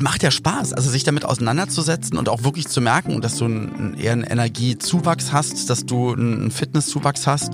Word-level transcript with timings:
das 0.00 0.04
macht 0.04 0.22
ja 0.22 0.30
Spaß, 0.30 0.72
also 0.72 0.88
sich 0.88 1.04
damit 1.04 1.26
auseinanderzusetzen 1.26 2.16
und 2.16 2.30
auch 2.30 2.42
wirklich 2.42 2.68
zu 2.68 2.80
merken, 2.80 3.20
dass 3.20 3.36
du 3.36 3.44
einen, 3.44 3.94
eher 3.98 4.12
einen 4.12 4.22
Energiezuwachs 4.22 5.30
hast, 5.30 5.68
dass 5.68 5.84
du 5.84 6.14
einen 6.14 6.50
Fitnesszuwachs 6.50 7.26
hast. 7.26 7.52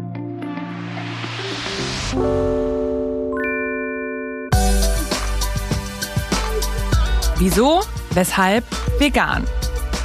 Wieso? 7.38 7.80
Weshalb? 8.10 8.64
Vegan. 9.00 9.44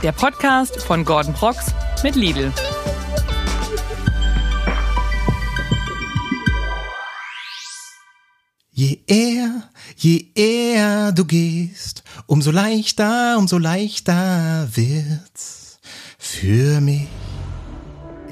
Der 0.01 0.11
Podcast 0.11 0.81
von 0.81 1.05
Gordon 1.05 1.35
Prox 1.35 1.67
mit 2.01 2.15
Lidl. 2.15 2.51
Je 8.71 8.99
eher, 9.05 9.69
je 9.95 10.25
eher 10.33 11.11
du 11.11 11.23
gehst, 11.23 11.80
umso 12.31 12.49
leichter, 12.49 13.35
umso 13.37 13.57
leichter 13.57 14.65
wird's 14.73 15.81
für 16.17 16.79
mich. 16.79 17.09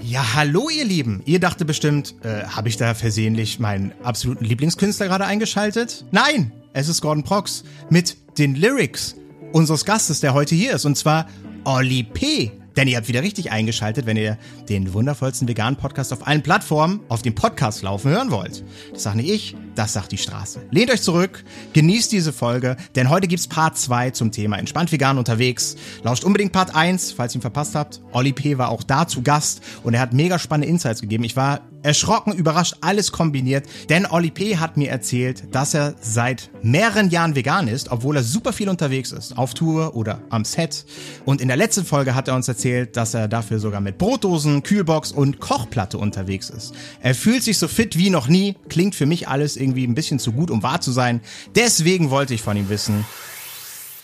Ja, 0.02 0.36
hallo 0.36 0.70
ihr 0.70 0.86
Lieben. 0.86 1.22
Ihr 1.26 1.42
dachte 1.42 1.66
bestimmt, 1.66 2.16
äh, 2.24 2.46
habe 2.46 2.70
ich 2.70 2.78
da 2.78 2.94
versehentlich 2.94 3.60
meinen 3.60 3.92
absoluten 4.02 4.46
Lieblingskünstler 4.46 5.08
gerade 5.08 5.26
eingeschaltet? 5.26 6.06
Nein, 6.12 6.54
es 6.72 6.88
ist 6.88 7.02
Gordon 7.02 7.26
Prox 7.26 7.66
mit 7.90 8.16
den 8.38 8.56
Lyrics 8.56 9.16
unseres 9.52 9.84
Gastes, 9.84 10.22
der 10.22 10.34
heute 10.34 10.56
hier 10.56 10.76
ist, 10.76 10.86
und 10.86 10.96
zwar 10.96 11.28
Olli 11.66 12.04
P. 12.04 12.54
Denn 12.78 12.88
ihr 12.88 12.96
habt 12.96 13.10
wieder 13.10 13.22
richtig 13.22 13.52
eingeschaltet, 13.52 14.06
wenn 14.06 14.16
ihr 14.16 14.38
den 14.70 14.94
wundervollsten 14.94 15.46
veganen 15.50 15.78
Podcast 15.78 16.14
auf 16.14 16.26
allen 16.26 16.42
Plattformen 16.42 17.02
auf 17.10 17.22
dem 17.22 17.36
Podcast 17.36 17.82
laufen 17.82 18.12
hören 18.12 18.32
wollt. 18.32 18.64
Das 18.94 19.04
sage 19.04 19.18
nicht 19.18 19.30
ich, 19.30 19.56
das 19.80 19.94
sagt 19.94 20.12
die 20.12 20.18
Straße. 20.18 20.60
Lehnt 20.72 20.92
euch 20.92 21.02
zurück, 21.02 21.46
genießt 21.72 22.12
diese 22.12 22.34
Folge, 22.34 22.76
denn 22.98 23.10
heute 23.10 23.28
gibt's 23.28 23.48
Part 23.48 23.78
2 23.78 24.12
zum 24.12 24.34
Thema 24.34 24.58
entspannt 24.58 24.92
vegan 24.92 25.18
unterwegs. 25.18 25.78
Lauscht 26.04 26.26
unbedingt 26.26 26.52
Part 26.52 26.76
1, 26.76 27.14
falls 27.14 27.34
ihr 27.34 27.40
ihn 27.40 27.42
verpasst 27.42 27.76
habt. 27.76 28.02
Olli 28.12 28.34
P. 28.34 28.58
war 28.58 28.72
auch 28.72 28.84
da 28.84 29.08
zu 29.08 29.22
Gast 29.22 29.62
und 29.84 29.94
er 29.94 30.02
hat 30.02 30.12
mega 30.12 30.38
spannende 30.38 30.68
Insights 30.68 31.00
gegeben. 31.00 31.24
Ich 31.24 31.38
war 31.38 31.62
erschrocken, 31.84 32.34
überrascht, 32.34 32.76
alles 32.82 33.12
kombiniert, 33.12 33.66
denn 33.90 34.06
Olli 34.06 34.32
P. 34.32 34.58
hat 34.58 34.76
mir 34.76 34.90
erzählt, 34.90 35.44
dass 35.56 35.74
er 35.74 35.96
seit 36.02 36.50
mehreren 36.62 37.10
Jahren 37.10 37.36
vegan 37.36 37.68
ist, 37.68 37.90
obwohl 37.90 38.18
er 38.18 38.24
super 38.24 38.52
viel 38.52 38.70
unterwegs 38.70 39.12
ist, 39.12 39.38
auf 39.38 39.54
Tour 39.54 39.96
oder 39.96 40.22
am 40.30 40.44
Set. 40.44 40.86
Und 41.26 41.42
in 41.42 41.48
der 41.48 41.58
letzten 41.58 41.86
Folge 41.86 42.16
hat 42.16 42.28
er 42.28 42.36
uns 42.36 42.48
erzählt, 42.48 42.98
dass 42.98 43.14
er 43.14 43.28
dafür 43.28 43.60
sogar 43.60 43.82
mit 43.82 43.98
Brotdosen, 43.98 44.64
Kühlbox 44.64 45.12
und 45.12 45.40
Kochplatte 45.40 45.98
unterwegs 45.98 46.50
ist. 46.50 46.74
Er 47.02 47.16
fühlt 47.16 47.44
sich 47.44 47.58
so 47.58 47.68
fit 47.68 47.98
wie 47.98 48.10
noch 48.10 48.28
nie, 48.28 48.56
klingt 48.68 48.96
für 48.96 49.06
mich 49.06 49.28
alles 49.28 49.56
irgendwie 49.56 49.69
ein 49.76 49.96
bisschen 49.96 50.20
zu 50.20 50.32
gut, 50.32 50.52
um 50.52 50.64
wahr 50.64 50.82
zu 50.82 50.92
sein. 50.92 51.22
Deswegen 51.56 52.10
wollte 52.10 52.34
ich 52.34 52.42
von 52.42 52.58
ihm 52.58 52.70
wissen, 52.70 53.06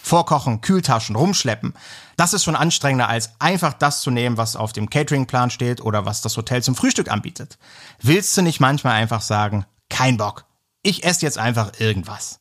Vorkochen, 0.01 0.61
Kühltaschen, 0.61 1.15
rumschleppen. 1.15 1.73
Das 2.15 2.33
ist 2.33 2.43
schon 2.43 2.55
anstrengender, 2.55 3.09
als 3.09 3.31
einfach 3.39 3.73
das 3.73 4.01
zu 4.01 4.11
nehmen, 4.11 4.37
was 4.37 4.55
auf 4.55 4.71
dem 4.71 4.89
Cateringplan 4.89 5.49
steht 5.49 5.81
oder 5.81 6.05
was 6.05 6.21
das 6.21 6.37
Hotel 6.37 6.61
zum 6.61 6.75
Frühstück 6.75 7.09
anbietet. 7.09 7.57
Willst 8.01 8.37
du 8.37 8.43
nicht 8.43 8.59
manchmal 8.59 8.93
einfach 8.93 9.21
sagen, 9.21 9.65
kein 9.89 10.17
Bock, 10.17 10.45
ich 10.83 11.03
esse 11.03 11.25
jetzt 11.25 11.39
einfach 11.39 11.79
irgendwas? 11.79 12.39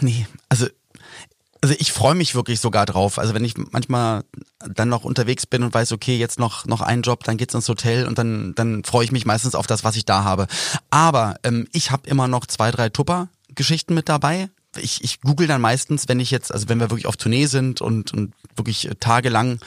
Nee, 0.00 0.28
also 0.48 0.68
also 1.60 1.74
ich 1.78 1.92
freue 1.92 2.14
mich 2.14 2.34
wirklich 2.34 2.60
sogar 2.60 2.86
drauf. 2.86 3.18
Also 3.18 3.34
wenn 3.34 3.44
ich 3.44 3.54
manchmal 3.56 4.24
dann 4.60 4.88
noch 4.88 5.04
unterwegs 5.04 5.46
bin 5.46 5.62
und 5.62 5.74
weiß, 5.74 5.92
okay, 5.92 6.16
jetzt 6.16 6.38
noch 6.38 6.66
noch 6.66 6.80
ein 6.80 7.02
Job, 7.02 7.24
dann 7.24 7.36
geht's 7.36 7.54
ins 7.54 7.68
Hotel 7.68 8.06
und 8.06 8.18
dann 8.18 8.54
dann 8.54 8.84
freue 8.84 9.04
ich 9.04 9.12
mich 9.12 9.26
meistens 9.26 9.54
auf 9.54 9.66
das, 9.66 9.84
was 9.84 9.96
ich 9.96 10.04
da 10.04 10.24
habe. 10.24 10.46
Aber 10.90 11.36
ähm, 11.42 11.66
ich 11.72 11.90
habe 11.90 12.08
immer 12.08 12.28
noch 12.28 12.46
zwei, 12.46 12.70
drei 12.70 12.88
Tupper-Geschichten 12.88 13.94
mit 13.94 14.08
dabei. 14.08 14.48
Ich, 14.76 15.02
ich 15.02 15.20
google 15.20 15.46
dann 15.46 15.60
meistens, 15.60 16.08
wenn 16.08 16.20
ich 16.20 16.30
jetzt, 16.30 16.52
also 16.52 16.68
wenn 16.68 16.78
wir 16.78 16.90
wirklich 16.90 17.06
auf 17.06 17.16
Tournee 17.16 17.46
sind 17.46 17.80
und, 17.80 18.12
und 18.12 18.34
wirklich 18.54 18.90
tagelang 19.00 19.60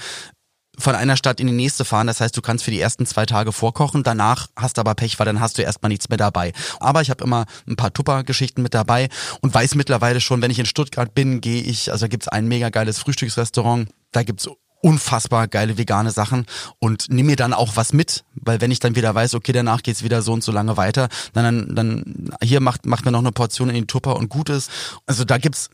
von 0.77 0.95
einer 0.95 1.17
Stadt 1.17 1.39
in 1.39 1.47
die 1.47 1.53
nächste 1.53 1.85
fahren. 1.85 2.07
Das 2.07 2.21
heißt, 2.21 2.35
du 2.35 2.41
kannst 2.41 2.63
für 2.63 2.71
die 2.71 2.79
ersten 2.79 3.05
zwei 3.05 3.25
Tage 3.25 3.51
vorkochen. 3.51 4.03
Danach 4.03 4.47
hast 4.55 4.77
du 4.77 4.81
aber 4.81 4.95
Pech, 4.95 5.19
weil 5.19 5.25
dann 5.25 5.39
hast 5.39 5.57
du 5.57 5.61
erstmal 5.61 5.89
nichts 5.89 6.09
mehr 6.09 6.17
dabei. 6.17 6.53
Aber 6.79 7.01
ich 7.01 7.09
habe 7.09 7.23
immer 7.23 7.45
ein 7.67 7.75
paar 7.75 7.93
Tupper-Geschichten 7.93 8.61
mit 8.61 8.73
dabei 8.73 9.09
und 9.41 9.53
weiß 9.53 9.75
mittlerweile 9.75 10.21
schon, 10.21 10.41
wenn 10.41 10.51
ich 10.51 10.59
in 10.59 10.65
Stuttgart 10.65 11.13
bin, 11.13 11.41
gehe 11.41 11.61
ich, 11.61 11.91
also 11.91 12.07
gibt's 12.07 12.27
ein 12.27 12.47
mega 12.47 12.69
geiles 12.69 12.99
Frühstücksrestaurant. 12.99 13.89
Da 14.11 14.23
gibt's 14.23 14.47
unfassbar 14.81 15.47
geile 15.47 15.77
vegane 15.77 16.11
Sachen 16.11 16.45
und 16.79 17.05
nimm 17.09 17.27
mir 17.27 17.35
dann 17.35 17.53
auch 17.53 17.75
was 17.75 17.93
mit, 17.93 18.23
weil 18.33 18.61
wenn 18.61 18.71
ich 18.71 18.79
dann 18.79 18.95
wieder 18.95 19.13
weiß, 19.13 19.35
okay, 19.35 19.51
danach 19.51 19.83
geht's 19.83 20.03
wieder 20.03 20.21
so 20.21 20.33
und 20.33 20.43
so 20.43 20.51
lange 20.51 20.75
weiter, 20.75 21.07
dann, 21.33 21.75
dann 21.75 22.31
hier 22.41 22.61
macht, 22.61 22.85
macht 22.85 23.05
mir 23.05 23.11
noch 23.11 23.19
eine 23.19 23.31
Portion 23.31 23.69
in 23.69 23.75
die 23.75 23.85
Tupper 23.85 24.15
und 24.15 24.29
gut 24.29 24.49
ist. 24.49 24.71
Also 25.05 25.23
da 25.23 25.37
gibt's 25.37 25.69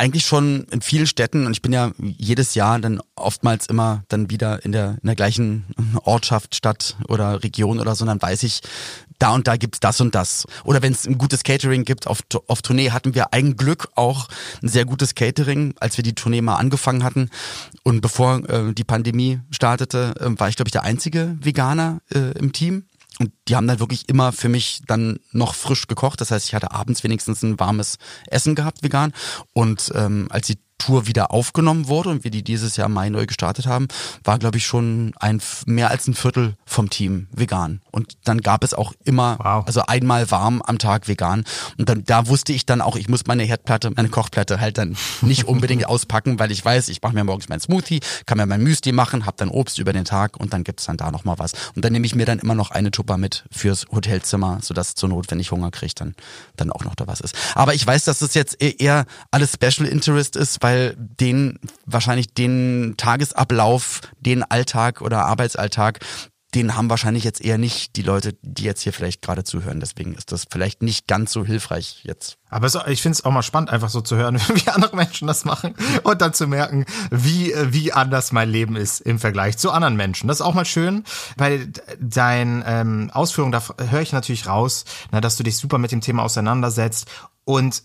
eigentlich 0.00 0.24
schon 0.24 0.64
in 0.70 0.80
vielen 0.80 1.06
Städten 1.06 1.44
und 1.46 1.52
ich 1.52 1.60
bin 1.60 1.72
ja 1.72 1.92
jedes 1.98 2.54
Jahr 2.54 2.78
dann 2.78 3.02
oftmals 3.16 3.66
immer 3.66 4.02
dann 4.08 4.30
wieder 4.30 4.64
in 4.64 4.72
der, 4.72 4.96
in 5.02 5.06
der 5.06 5.14
gleichen 5.14 5.66
Ortschaft, 6.04 6.54
Stadt 6.54 6.96
oder 7.06 7.42
Region 7.42 7.78
oder 7.78 7.94
so, 7.94 8.06
dann 8.06 8.20
weiß 8.20 8.42
ich, 8.44 8.62
da 9.18 9.34
und 9.34 9.46
da 9.46 9.56
gibt's 9.56 9.78
das 9.78 10.00
und 10.00 10.14
das. 10.14 10.46
Oder 10.64 10.80
wenn 10.80 10.92
es 10.92 11.06
ein 11.06 11.18
gutes 11.18 11.42
Catering 11.42 11.84
gibt, 11.84 12.06
auf, 12.06 12.20
auf 12.46 12.62
Tournee 12.62 12.90
hatten 12.90 13.14
wir 13.14 13.34
ein 13.34 13.56
Glück 13.56 13.88
auch 13.94 14.28
ein 14.62 14.68
sehr 14.68 14.86
gutes 14.86 15.14
Catering, 15.14 15.74
als 15.78 15.98
wir 15.98 16.02
die 16.02 16.14
Tournee 16.14 16.40
mal 16.40 16.56
angefangen 16.56 17.04
hatten. 17.04 17.28
Und 17.82 18.00
bevor 18.00 18.48
äh, 18.48 18.72
die 18.72 18.84
Pandemie 18.84 19.40
startete, 19.50 20.14
äh, 20.18 20.40
war 20.40 20.48
ich, 20.48 20.56
glaube 20.56 20.68
ich, 20.68 20.72
der 20.72 20.84
einzige 20.84 21.36
Veganer 21.42 22.00
äh, 22.14 22.38
im 22.38 22.52
Team. 22.52 22.84
Und 23.20 23.32
die 23.48 23.54
haben 23.54 23.66
dann 23.66 23.80
wirklich 23.80 24.08
immer 24.08 24.32
für 24.32 24.48
mich 24.48 24.80
dann 24.86 25.20
noch 25.32 25.54
frisch 25.54 25.86
gekocht. 25.86 26.22
Das 26.22 26.30
heißt, 26.30 26.46
ich 26.46 26.54
hatte 26.54 26.72
abends 26.72 27.04
wenigstens 27.04 27.42
ein 27.42 27.60
warmes 27.60 27.98
Essen 28.28 28.54
gehabt, 28.54 28.82
vegan. 28.82 29.12
Und 29.52 29.92
ähm, 29.94 30.26
als 30.30 30.46
die 30.46 30.58
Tour 30.78 31.06
wieder 31.06 31.30
aufgenommen 31.30 31.88
wurde 31.88 32.08
und 32.08 32.24
wir 32.24 32.30
die 32.30 32.42
dieses 32.42 32.76
Jahr 32.76 32.88
Mai 32.88 33.10
neu 33.10 33.26
gestartet 33.26 33.66
haben, 33.66 33.88
war, 34.24 34.38
glaube 34.38 34.56
ich, 34.56 34.64
schon 34.64 35.12
ein 35.20 35.42
mehr 35.66 35.90
als 35.90 36.08
ein 36.08 36.14
Viertel 36.14 36.56
vom 36.64 36.88
Team 36.88 37.28
vegan. 37.30 37.82
Und 37.90 38.14
dann 38.24 38.40
gab 38.40 38.64
es 38.64 38.74
auch 38.74 38.92
immer, 39.04 39.38
wow. 39.38 39.66
also 39.66 39.82
einmal 39.86 40.30
warm 40.30 40.62
am 40.62 40.78
Tag 40.78 41.08
vegan. 41.08 41.44
Und 41.78 41.88
dann 41.88 42.04
da 42.04 42.26
wusste 42.26 42.52
ich 42.52 42.66
dann 42.66 42.80
auch, 42.80 42.96
ich 42.96 43.08
muss 43.08 43.26
meine 43.26 43.42
Herdplatte, 43.44 43.90
meine 43.90 44.08
Kochplatte 44.08 44.60
halt 44.60 44.78
dann 44.78 44.96
nicht 45.20 45.44
unbedingt 45.44 45.86
auspacken, 45.88 46.38
weil 46.38 46.50
ich 46.50 46.64
weiß, 46.64 46.88
ich 46.88 47.02
mache 47.02 47.14
mir 47.14 47.24
morgens 47.24 47.48
meinen 47.48 47.60
Smoothie, 47.60 48.00
kann 48.26 48.38
mir 48.38 48.46
mein 48.46 48.62
Müsli 48.62 48.92
machen, 48.92 49.26
habe 49.26 49.36
dann 49.36 49.48
Obst 49.48 49.78
über 49.78 49.92
den 49.92 50.04
Tag 50.04 50.36
und 50.38 50.52
dann 50.52 50.64
gibt's 50.64 50.84
dann 50.84 50.96
da 50.96 51.10
nochmal 51.10 51.38
was. 51.38 51.52
Und 51.74 51.84
dann 51.84 51.92
nehme 51.92 52.06
ich 52.06 52.14
mir 52.14 52.26
dann 52.26 52.38
immer 52.38 52.54
noch 52.54 52.70
eine 52.70 52.90
Tupper 52.90 53.16
mit 53.16 53.44
fürs 53.50 53.86
Hotelzimmer, 53.90 54.58
sodass 54.62 54.94
zur 54.94 55.08
Not, 55.08 55.30
wenn 55.30 55.40
ich 55.40 55.50
Hunger 55.50 55.70
kriege, 55.70 55.94
dann, 55.96 56.14
dann 56.56 56.70
auch 56.70 56.84
noch 56.84 56.94
da 56.94 57.06
was 57.06 57.20
ist. 57.20 57.34
Aber 57.54 57.74
ich 57.74 57.86
weiß, 57.86 58.04
dass 58.04 58.22
es 58.22 58.34
jetzt 58.34 58.62
e-, 58.62 58.76
eher 58.78 59.06
alles 59.30 59.52
Special 59.54 59.88
Interest 59.88 60.36
ist, 60.36 60.62
weil 60.62 60.94
den 60.96 61.58
wahrscheinlich 61.86 62.32
den 62.34 62.94
Tagesablauf, 62.96 64.00
den 64.20 64.42
Alltag 64.42 65.00
oder 65.00 65.26
Arbeitsalltag, 65.26 66.00
den 66.54 66.76
haben 66.76 66.90
wahrscheinlich 66.90 67.22
jetzt 67.22 67.40
eher 67.40 67.58
nicht 67.58 67.96
die 67.96 68.02
Leute, 68.02 68.36
die 68.42 68.64
jetzt 68.64 68.82
hier 68.82 68.92
vielleicht 68.92 69.22
gerade 69.22 69.44
zuhören. 69.44 69.78
Deswegen 69.78 70.14
ist 70.14 70.32
das 70.32 70.46
vielleicht 70.50 70.82
nicht 70.82 71.06
ganz 71.06 71.32
so 71.32 71.44
hilfreich 71.44 72.00
jetzt. 72.02 72.38
Aber 72.48 72.66
es, 72.66 72.76
ich 72.88 73.02
finde 73.02 73.14
es 73.14 73.24
auch 73.24 73.30
mal 73.30 73.42
spannend, 73.42 73.70
einfach 73.70 73.88
so 73.88 74.00
zu 74.00 74.16
hören, 74.16 74.40
wie 74.54 74.68
andere 74.68 74.96
Menschen 74.96 75.28
das 75.28 75.44
machen 75.44 75.74
und 76.02 76.20
dann 76.20 76.34
zu 76.34 76.48
merken, 76.48 76.86
wie, 77.10 77.54
wie 77.66 77.92
anders 77.92 78.32
mein 78.32 78.50
Leben 78.50 78.74
ist 78.74 79.00
im 79.00 79.20
Vergleich 79.20 79.58
zu 79.58 79.70
anderen 79.70 79.96
Menschen. 79.96 80.26
Das 80.26 80.38
ist 80.38 80.46
auch 80.46 80.54
mal 80.54 80.64
schön, 80.64 81.04
weil 81.36 81.72
dein 82.00 82.64
ähm, 82.66 83.10
Ausführung, 83.12 83.52
da 83.52 83.62
höre 83.78 84.00
ich 84.00 84.12
natürlich 84.12 84.46
raus, 84.46 84.84
na, 85.12 85.20
dass 85.20 85.36
du 85.36 85.44
dich 85.44 85.56
super 85.56 85.78
mit 85.78 85.92
dem 85.92 86.00
Thema 86.00 86.24
auseinandersetzt 86.24 87.06
und 87.44 87.82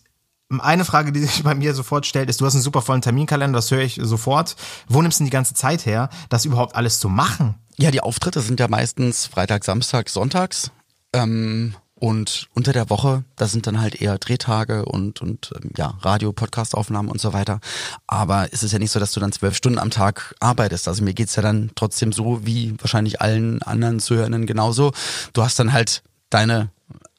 eine 0.59 0.85
Frage, 0.85 1.11
die 1.11 1.22
sich 1.22 1.44
bei 1.44 1.56
mir 1.56 1.73
sofort 1.73 2.06
stellt, 2.06 2.29
ist, 2.29 2.41
du 2.41 2.45
hast 2.45 2.53
einen 2.53 2.63
super 2.63 2.81
vollen 2.81 3.01
Terminkalender, 3.01 3.57
das 3.57 3.72
höre 3.72 3.81
ich 3.81 4.00
sofort. 4.01 4.56
Wo 4.88 5.01
nimmst 5.01 5.19
du 5.19 5.23
denn 5.23 5.28
die 5.28 5.31
ganze 5.31 5.53
Zeit 5.53 5.85
her, 5.85 6.09
das 6.29 6.45
überhaupt 6.45 6.75
alles 6.75 7.00
zu 7.00 7.09
machen? 7.09 7.56
Ja, 7.78 7.91
die 7.91 8.01
Auftritte 8.01 8.41
sind 8.41 8.59
ja 8.59 8.67
meistens 8.67 9.25
Freitag, 9.25 9.66
Samstag, 9.66 10.09
Sonntags. 10.09 10.72
Ähm, 11.13 11.75
und 11.97 12.50
unter 12.53 12.73
der 12.73 12.89
Woche, 12.89 13.23
das 13.35 13.51
sind 13.51 13.67
dann 13.67 13.79
halt 13.79 14.01
eher 14.01 14.17
Drehtage 14.17 14.85
und, 14.85 15.22
und 15.22 15.51
ähm, 15.56 15.72
ja, 15.78 15.97
Radio, 16.01 16.33
Podcast-Aufnahmen 16.33 17.09
und 17.09 17.21
so 17.21 17.33
weiter. 17.33 17.59
Aber 18.06 18.50
es 18.51 18.63
ist 18.63 18.74
ja 18.74 18.80
nicht 18.80 18.92
so, 18.92 19.00
dass 19.00 19.13
du 19.13 19.19
dann 19.19 19.31
zwölf 19.31 19.56
Stunden 19.56 19.80
am 19.80 19.92
Tag 19.92 20.36
arbeitest. 20.39 20.88
Also 20.88 21.03
mir 21.03 21.13
geht's 21.13 21.36
ja 21.36 21.42
dann 21.42 21.71
trotzdem 21.75 22.12
so, 22.12 22.45
wie 22.45 22.75
wahrscheinlich 22.80 23.21
allen 23.21 23.62
anderen 23.63 24.00
Zuhörenden 24.00 24.45
genauso. 24.45 24.92
Du 25.33 25.42
hast 25.42 25.57
dann 25.57 25.71
halt 25.74 26.03
deine 26.30 26.69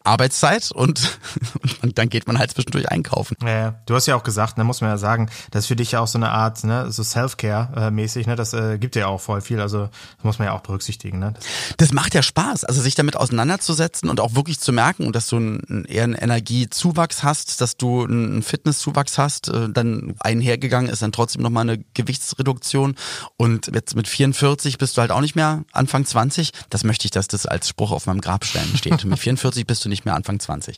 Arbeitszeit 0.07 0.71
und, 0.71 1.19
und 1.83 1.99
dann 1.99 2.09
geht 2.09 2.27
man 2.27 2.39
halt 2.39 2.53
zwischendurch 2.53 2.91
einkaufen. 2.91 3.37
Ja, 3.45 3.75
du 3.87 3.95
hast 3.95 4.07
ja 4.07 4.17
auch 4.17 4.23
gesagt, 4.23 4.59
ne, 4.59 4.65
muss 4.65 4.81
man 4.81 4.91
ja 4.91 4.99
sagen, 4.99 5.29
das 5.51 5.65
ist 5.65 5.67
für 5.67 5.77
dich 5.77 5.93
ja 5.93 6.01
auch 6.01 6.07
so 6.07 6.19
eine 6.19 6.31
Art, 6.31 6.63
ne, 6.65 6.91
so 6.91 7.03
Self-Care-mäßig, 7.03 8.27
ne, 8.27 8.37
das 8.37 8.53
äh, 8.53 8.79
gibt 8.79 8.97
ja 8.97 9.07
auch 9.07 9.21
voll 9.21 9.41
viel, 9.41 9.61
also 9.61 9.89
das 10.17 10.25
muss 10.25 10.39
man 10.39 10.47
ja 10.47 10.53
auch 10.53 10.61
berücksichtigen, 10.61 11.19
ne. 11.19 11.35
Das 11.77 11.93
macht 11.93 12.15
ja 12.15 12.23
Spaß, 12.23 12.65
also 12.65 12.81
sich 12.81 12.95
damit 12.95 13.17
auseinanderzusetzen 13.17 14.09
und 14.09 14.21
auch 14.21 14.35
wirklich 14.35 14.61
zu 14.61 14.73
merken, 14.73 15.13
dass 15.13 15.29
du 15.29 15.37
einen, 15.37 15.85
eher 15.87 16.05
einen 16.05 16.15
Energiezuwachs 16.15 17.23
hast, 17.23 17.61
dass 17.61 17.77
du 17.77 18.05
einen 18.05 18.43
Fitnesszuwachs 18.43 19.19
hast, 19.19 19.49
äh, 19.49 19.69
dann 19.69 20.15
einhergegangen 20.21 20.91
ist 20.91 21.03
dann 21.03 21.13
trotzdem 21.13 21.43
nochmal 21.43 21.69
eine 21.69 21.85
Gewichtsreduktion 21.95 22.95
und 23.37 23.69
jetzt 23.75 23.97
mit 23.97 24.09
44 24.09 24.79
bist 24.79 24.97
du 24.97 25.01
halt 25.01 25.11
auch 25.11 25.21
nicht 25.21 25.37
mehr 25.37 25.65
Anfang 25.73 26.05
20, 26.05 26.53
das 26.71 26.85
möchte 26.85 27.07
ich, 27.07 27.11
dass 27.11 27.29
das 27.29 27.47
als 27.47 27.69
Spruch 27.69 27.91
auf 27.91 28.07
meinem 28.07 28.21
Grabstein 28.21 28.77
steht. 28.77 29.05
mit 29.05 29.19
44 29.19 29.67
bist 29.67 29.85
du 29.85 29.89
nicht 29.89 29.96
nicht 29.97 30.05
mehr 30.05 30.15
Anfang 30.15 30.39
20. 30.39 30.77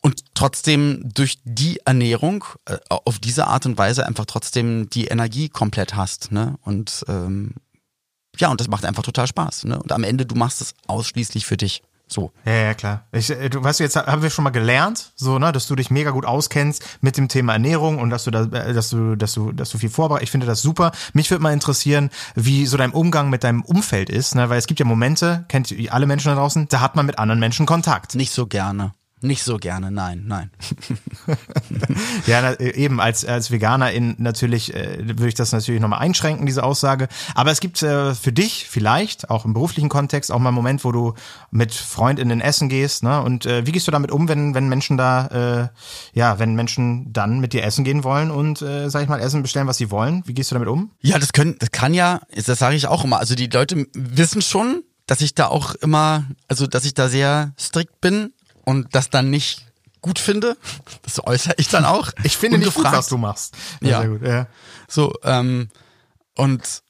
Und 0.00 0.24
trotzdem 0.34 1.10
durch 1.12 1.38
die 1.44 1.80
Ernährung 1.84 2.44
äh, 2.66 2.78
auf 2.88 3.18
diese 3.18 3.46
Art 3.46 3.66
und 3.66 3.76
Weise 3.76 4.06
einfach 4.06 4.26
trotzdem 4.26 4.88
die 4.90 5.06
Energie 5.06 5.48
komplett 5.48 5.94
hast. 5.94 6.32
Ne? 6.32 6.56
Und 6.62 7.04
ähm, 7.08 7.54
ja, 8.38 8.50
und 8.50 8.60
das 8.60 8.68
macht 8.68 8.84
einfach 8.84 9.02
total 9.02 9.26
Spaß. 9.26 9.64
Ne? 9.64 9.82
Und 9.82 9.92
am 9.92 10.04
Ende, 10.04 10.24
du 10.24 10.34
machst 10.34 10.60
es 10.60 10.74
ausschließlich 10.86 11.46
für 11.46 11.56
dich. 11.56 11.82
So. 12.12 12.32
Ja, 12.44 12.52
ja, 12.52 12.74
klar. 12.74 13.06
Ich, 13.12 13.30
äh, 13.30 13.48
du 13.48 13.62
weißt 13.62 13.78
du, 13.78 13.84
jetzt 13.84 13.94
haben 13.94 14.22
wir 14.22 14.30
schon 14.30 14.42
mal 14.42 14.50
gelernt, 14.50 15.12
so, 15.14 15.38
ne, 15.38 15.52
dass 15.52 15.68
du 15.68 15.76
dich 15.76 15.90
mega 15.90 16.10
gut 16.10 16.26
auskennst 16.26 16.84
mit 17.00 17.16
dem 17.16 17.28
Thema 17.28 17.52
Ernährung 17.52 17.98
und 17.98 18.10
dass 18.10 18.24
du 18.24 18.32
da, 18.32 18.42
äh, 18.42 18.74
dass 18.74 18.90
du, 18.90 19.14
dass 19.14 19.32
du, 19.34 19.52
dass 19.52 19.70
du 19.70 19.78
viel 19.78 19.90
vorbereitest. 19.90 20.24
Ich 20.24 20.30
finde 20.32 20.46
das 20.46 20.60
super. 20.60 20.90
Mich 21.12 21.30
würde 21.30 21.42
mal 21.42 21.52
interessieren, 21.52 22.10
wie 22.34 22.66
so 22.66 22.76
dein 22.76 22.90
Umgang 22.90 23.30
mit 23.30 23.44
deinem 23.44 23.62
Umfeld 23.62 24.10
ist, 24.10 24.34
ne, 24.34 24.50
weil 24.50 24.58
es 24.58 24.66
gibt 24.66 24.80
ja 24.80 24.86
Momente, 24.86 25.44
kennt 25.46 25.70
ihr 25.70 25.94
alle 25.94 26.06
Menschen 26.06 26.28
da 26.30 26.34
draußen, 26.34 26.66
da 26.68 26.80
hat 26.80 26.96
man 26.96 27.06
mit 27.06 27.18
anderen 27.18 27.38
Menschen 27.38 27.64
Kontakt. 27.64 28.16
Nicht 28.16 28.32
so 28.32 28.46
gerne. 28.46 28.92
Nicht 29.22 29.42
so 29.42 29.58
gerne, 29.58 29.90
nein, 29.90 30.24
nein. 30.26 30.50
ja, 32.26 32.40
na, 32.40 32.58
eben 32.58 33.00
als 33.00 33.26
als 33.26 33.50
Veganerin 33.50 34.14
natürlich 34.18 34.74
äh, 34.74 34.98
würde 34.98 35.28
ich 35.28 35.34
das 35.34 35.52
natürlich 35.52 35.80
nochmal 35.80 35.98
einschränken 35.98 36.46
diese 36.46 36.64
Aussage. 36.64 37.06
Aber 37.34 37.50
es 37.50 37.60
gibt 37.60 37.82
äh, 37.82 38.14
für 38.14 38.32
dich 38.32 38.66
vielleicht 38.66 39.28
auch 39.28 39.44
im 39.44 39.52
beruflichen 39.52 39.90
Kontext 39.90 40.32
auch 40.32 40.38
mal 40.38 40.48
einen 40.48 40.54
Moment, 40.54 40.84
wo 40.84 40.92
du 40.92 41.14
mit 41.50 41.74
Freundinnen 41.74 42.40
essen 42.40 42.70
gehst. 42.70 43.02
Ne? 43.02 43.20
Und 43.20 43.44
äh, 43.44 43.66
wie 43.66 43.72
gehst 43.72 43.86
du 43.86 43.90
damit 43.90 44.10
um, 44.10 44.26
wenn 44.26 44.54
wenn 44.54 44.70
Menschen 44.70 44.96
da 44.96 45.26
äh, 46.14 46.18
ja 46.18 46.38
wenn 46.38 46.54
Menschen 46.54 47.12
dann 47.12 47.40
mit 47.40 47.52
dir 47.52 47.62
essen 47.62 47.84
gehen 47.84 48.04
wollen 48.04 48.30
und 48.30 48.62
äh, 48.62 48.88
sag 48.88 49.02
ich 49.02 49.08
mal 49.08 49.20
Essen 49.20 49.42
bestellen, 49.42 49.66
was 49.66 49.76
sie 49.76 49.90
wollen? 49.90 50.22
Wie 50.24 50.32
gehst 50.32 50.50
du 50.50 50.54
damit 50.54 50.68
um? 50.68 50.92
Ja, 51.02 51.18
das 51.18 51.34
können, 51.34 51.56
das 51.58 51.72
kann 51.72 51.92
ja, 51.92 52.20
das 52.34 52.58
sage 52.58 52.74
ich 52.74 52.86
auch 52.86 53.04
immer. 53.04 53.18
Also 53.18 53.34
die 53.34 53.48
Leute 53.48 53.86
wissen 53.92 54.40
schon, 54.40 54.82
dass 55.06 55.20
ich 55.20 55.34
da 55.34 55.48
auch 55.48 55.74
immer, 55.74 56.24
also 56.48 56.66
dass 56.66 56.84
ich 56.84 56.94
da 56.94 57.08
sehr 57.08 57.52
strikt 57.58 58.00
bin 58.00 58.32
und 58.64 58.94
das 58.94 59.10
dann 59.10 59.30
nicht 59.30 59.66
gut 60.00 60.18
finde, 60.18 60.56
das 61.02 61.24
äußere 61.24 61.54
ich 61.58 61.68
dann 61.68 61.84
auch. 61.84 62.10
Ich 62.24 62.36
finde 62.36 62.58
nicht 62.58 62.74
gut, 62.74 62.84
was 62.84 63.08
du 63.08 63.18
machst. 63.18 63.54
Ja, 63.80 64.02
ja. 64.02 64.06
Gut, 64.06 64.22
ja. 64.22 64.46
So, 64.88 65.12
ähm, 65.24 65.68
und 66.36 66.82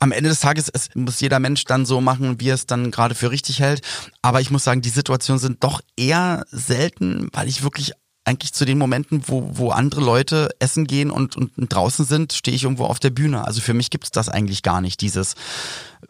am 0.00 0.12
Ende 0.12 0.30
des 0.30 0.40
Tages 0.40 0.68
es 0.68 0.90
muss 0.94 1.20
jeder 1.20 1.40
Mensch 1.40 1.64
dann 1.64 1.86
so 1.86 2.00
machen, 2.00 2.40
wie 2.40 2.50
er 2.50 2.54
es 2.54 2.66
dann 2.66 2.90
gerade 2.90 3.14
für 3.14 3.30
richtig 3.30 3.60
hält. 3.60 3.82
Aber 4.22 4.40
ich 4.40 4.50
muss 4.50 4.64
sagen, 4.64 4.80
die 4.80 4.88
Situationen 4.90 5.40
sind 5.40 5.64
doch 5.64 5.80
eher 5.96 6.44
selten, 6.50 7.28
weil 7.32 7.48
ich 7.48 7.62
wirklich 7.62 7.92
eigentlich 8.24 8.52
zu 8.52 8.66
den 8.66 8.78
Momenten, 8.78 9.22
wo, 9.26 9.50
wo 9.54 9.70
andere 9.70 10.02
Leute 10.02 10.50
essen 10.58 10.86
gehen 10.86 11.10
und, 11.10 11.36
und 11.36 11.52
draußen 11.56 12.04
sind, 12.04 12.34
stehe 12.34 12.54
ich 12.54 12.64
irgendwo 12.64 12.84
auf 12.84 12.98
der 12.98 13.10
Bühne. 13.10 13.46
Also 13.46 13.62
für 13.62 13.72
mich 13.74 13.88
gibt's 13.90 14.10
das 14.10 14.28
eigentlich 14.28 14.62
gar 14.62 14.82
nicht, 14.82 15.00
dieses 15.00 15.34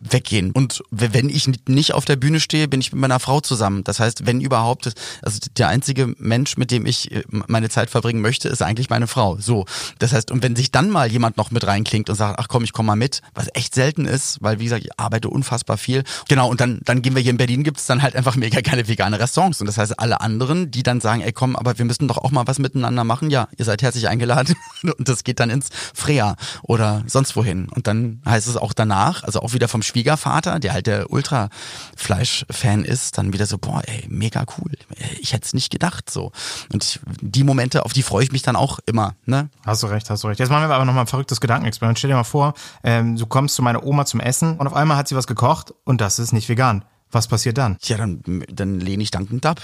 weggehen. 0.00 0.52
Und 0.52 0.82
wenn 0.90 1.28
ich 1.28 1.50
nicht 1.66 1.94
auf 1.94 2.04
der 2.04 2.16
Bühne 2.16 2.40
stehe, 2.40 2.68
bin 2.68 2.80
ich 2.80 2.92
mit 2.92 3.00
meiner 3.00 3.20
Frau 3.20 3.40
zusammen. 3.40 3.84
Das 3.84 4.00
heißt, 4.00 4.26
wenn 4.26 4.40
überhaupt, 4.40 4.92
also 5.22 5.38
der 5.56 5.68
einzige 5.68 6.14
Mensch, 6.18 6.56
mit 6.56 6.70
dem 6.70 6.86
ich 6.86 7.10
äh, 7.12 7.22
meine 7.28 7.68
Zeit 7.68 7.90
verbringen 7.90 8.20
möchte, 8.20 8.48
ist 8.48 8.62
eigentlich 8.62 8.90
meine 8.90 9.06
Frau. 9.06 9.38
So. 9.38 9.64
Das 9.98 10.12
heißt, 10.12 10.30
und 10.30 10.42
wenn 10.42 10.56
sich 10.56 10.70
dann 10.70 10.90
mal 10.90 11.10
jemand 11.10 11.36
noch 11.36 11.50
mit 11.50 11.66
reinklingt 11.66 12.10
und 12.10 12.16
sagt, 12.16 12.38
ach 12.38 12.48
komm, 12.48 12.64
ich 12.64 12.72
komm 12.72 12.86
mal 12.86 12.96
mit, 12.96 13.22
was 13.34 13.48
echt 13.54 13.74
selten 13.74 14.06
ist, 14.06 14.38
weil 14.40 14.58
wie 14.60 14.64
gesagt, 14.64 14.84
ich 14.84 14.98
arbeite 14.98 15.28
unfassbar 15.28 15.78
viel. 15.78 16.04
Genau, 16.28 16.48
und 16.48 16.60
dann, 16.60 16.80
dann 16.84 17.02
gehen 17.02 17.14
wir 17.14 17.22
hier 17.22 17.30
in 17.30 17.36
Berlin, 17.36 17.64
gibt's 17.64 17.86
dann 17.86 18.02
halt 18.02 18.14
einfach 18.16 18.36
mega 18.36 18.60
geile 18.60 18.86
vegane 18.88 19.18
Restaurants. 19.18 19.60
Und 19.60 19.66
das 19.66 19.78
heißt, 19.78 19.98
alle 19.98 20.20
anderen, 20.20 20.70
die 20.70 20.82
dann 20.82 21.00
sagen, 21.00 21.22
ey 21.22 21.32
komm, 21.32 21.56
aber 21.56 21.78
wir 21.78 21.84
müssen 21.84 22.08
doch 22.08 22.18
auch 22.18 22.30
mal 22.30 22.46
was 22.46 22.58
miteinander 22.58 23.04
machen, 23.04 23.30
ja, 23.30 23.48
ihr 23.56 23.64
seid 23.64 23.82
herzlich 23.82 24.08
eingeladen. 24.08 24.54
und 24.82 25.08
das 25.08 25.24
geht 25.24 25.40
dann 25.40 25.50
ins 25.50 25.68
Freya 25.94 26.36
oder 26.62 27.02
sonst 27.06 27.36
wohin. 27.36 27.68
Und 27.68 27.86
dann 27.86 28.22
heißt 28.24 28.48
es 28.48 28.56
auch 28.56 28.72
danach, 28.72 29.22
also 29.24 29.40
auch 29.40 29.52
wieder 29.52 29.68
vom 29.68 29.77
Schwiegervater, 29.82 30.58
der 30.58 30.72
halt 30.72 30.86
der 30.86 31.10
Ultra-Fleisch-Fan 31.10 32.84
ist, 32.84 33.18
dann 33.18 33.32
wieder 33.32 33.46
so, 33.46 33.58
boah, 33.58 33.82
ey, 33.86 34.04
mega 34.08 34.44
cool. 34.58 34.72
Ich 35.20 35.32
hätte 35.32 35.46
es 35.46 35.54
nicht 35.54 35.70
gedacht 35.70 36.10
so. 36.10 36.32
Und 36.72 36.84
ich, 36.84 37.00
die 37.20 37.44
Momente, 37.44 37.84
auf 37.84 37.92
die 37.92 38.02
freue 38.02 38.24
ich 38.24 38.32
mich 38.32 38.42
dann 38.42 38.56
auch 38.56 38.78
immer. 38.86 39.14
Ne? 39.26 39.50
Hast 39.64 39.82
du 39.82 39.86
recht, 39.86 40.10
hast 40.10 40.24
du 40.24 40.28
recht. 40.28 40.40
Jetzt 40.40 40.50
machen 40.50 40.68
wir 40.68 40.74
aber 40.74 40.84
nochmal 40.84 41.04
ein 41.04 41.08
verrücktes 41.08 41.40
Gedankenexperiment. 41.40 41.98
Stell 41.98 42.10
dir 42.10 42.16
mal 42.16 42.24
vor, 42.24 42.54
ähm, 42.82 43.16
du 43.16 43.26
kommst 43.26 43.54
zu 43.54 43.62
meiner 43.62 43.84
Oma 43.84 44.06
zum 44.06 44.20
Essen 44.20 44.56
und 44.56 44.66
auf 44.66 44.74
einmal 44.74 44.96
hat 44.96 45.08
sie 45.08 45.16
was 45.16 45.26
gekocht 45.26 45.74
und 45.84 46.00
das 46.00 46.18
ist 46.18 46.32
nicht 46.32 46.48
vegan. 46.48 46.84
Was 47.10 47.26
passiert 47.26 47.58
dann? 47.58 47.78
Ja, 47.82 47.96
dann, 47.96 48.22
dann 48.52 48.80
lehne 48.80 49.02
ich 49.02 49.10
dankend 49.10 49.46
ab. 49.46 49.60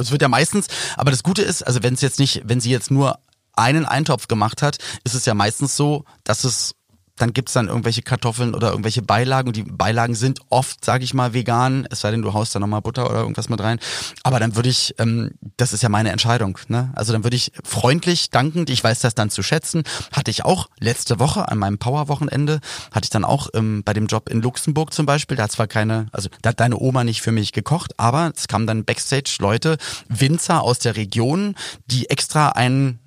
Es 0.00 0.10
wird 0.10 0.22
ja 0.22 0.28
meistens, 0.28 0.68
aber 0.96 1.10
das 1.10 1.22
Gute 1.22 1.42
ist, 1.42 1.66
also 1.66 1.82
wenn 1.82 1.94
es 1.94 2.02
jetzt 2.02 2.20
nicht, 2.20 2.42
wenn 2.44 2.60
sie 2.60 2.70
jetzt 2.70 2.90
nur 2.90 3.18
einen 3.54 3.84
Eintopf 3.84 4.28
gemacht 4.28 4.62
hat, 4.62 4.78
ist 5.02 5.14
es 5.14 5.26
ja 5.26 5.34
meistens 5.34 5.76
so, 5.76 6.04
dass 6.22 6.44
es 6.44 6.74
dann 7.18 7.32
gibt's 7.32 7.52
dann 7.52 7.68
irgendwelche 7.68 8.02
Kartoffeln 8.02 8.54
oder 8.54 8.70
irgendwelche 8.70 9.02
Beilagen 9.02 9.48
und 9.48 9.56
die 9.56 9.64
Beilagen 9.64 10.14
sind 10.14 10.40
oft, 10.48 10.84
sage 10.84 11.04
ich 11.04 11.14
mal, 11.14 11.34
vegan, 11.34 11.86
es 11.90 12.00
sei 12.00 12.10
denn, 12.10 12.22
du 12.22 12.32
haust 12.32 12.54
da 12.54 12.60
nochmal 12.60 12.80
Butter 12.80 13.10
oder 13.10 13.20
irgendwas 13.20 13.48
mit 13.48 13.60
rein. 13.60 13.78
Aber 14.22 14.40
dann 14.40 14.56
würde 14.56 14.68
ich, 14.68 14.94
ähm, 14.98 15.32
das 15.56 15.72
ist 15.72 15.82
ja 15.82 15.88
meine 15.88 16.10
Entscheidung, 16.10 16.58
ne? 16.68 16.92
Also 16.94 17.12
dann 17.12 17.24
würde 17.24 17.36
ich 17.36 17.52
freundlich, 17.64 18.30
dankend, 18.30 18.70
ich 18.70 18.82
weiß 18.82 19.00
das 19.00 19.14
dann 19.14 19.30
zu 19.30 19.42
schätzen, 19.42 19.82
hatte 20.12 20.30
ich 20.30 20.44
auch 20.44 20.68
letzte 20.78 21.18
Woche 21.18 21.48
an 21.48 21.58
meinem 21.58 21.78
Power-Wochenende, 21.78 22.60
hatte 22.92 23.04
ich 23.04 23.10
dann 23.10 23.24
auch 23.24 23.48
ähm, 23.54 23.82
bei 23.84 23.92
dem 23.92 24.06
Job 24.06 24.28
in 24.28 24.42
Luxemburg 24.42 24.92
zum 24.92 25.06
Beispiel, 25.06 25.36
da 25.36 25.44
hat 25.44 25.52
zwar 25.52 25.66
keine, 25.66 26.06
also 26.12 26.28
da 26.42 26.50
hat 26.50 26.60
deine 26.60 26.78
Oma 26.78 27.04
nicht 27.04 27.22
für 27.22 27.32
mich 27.32 27.52
gekocht, 27.52 27.92
aber 27.98 28.32
es 28.34 28.48
kamen 28.48 28.66
dann 28.66 28.84
Backstage-Leute, 28.84 29.78
Winzer 30.08 30.62
aus 30.62 30.78
der 30.78 30.96
Region, 30.96 31.54
die 31.86 32.10
extra 32.10 32.50
einen 32.50 33.00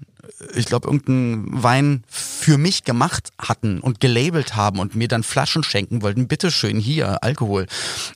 ich 0.53 0.65
glaube, 0.65 0.87
irgendeinen 0.87 1.63
Wein 1.63 2.03
für 2.07 2.57
mich 2.57 2.83
gemacht 2.83 3.29
hatten 3.37 3.79
und 3.79 3.99
gelabelt 3.99 4.55
haben 4.55 4.79
und 4.79 4.95
mir 4.95 5.07
dann 5.07 5.23
Flaschen 5.23 5.63
schenken 5.63 6.01
wollten. 6.01 6.27
Bitteschön, 6.27 6.79
hier, 6.79 7.23
Alkohol. 7.23 7.67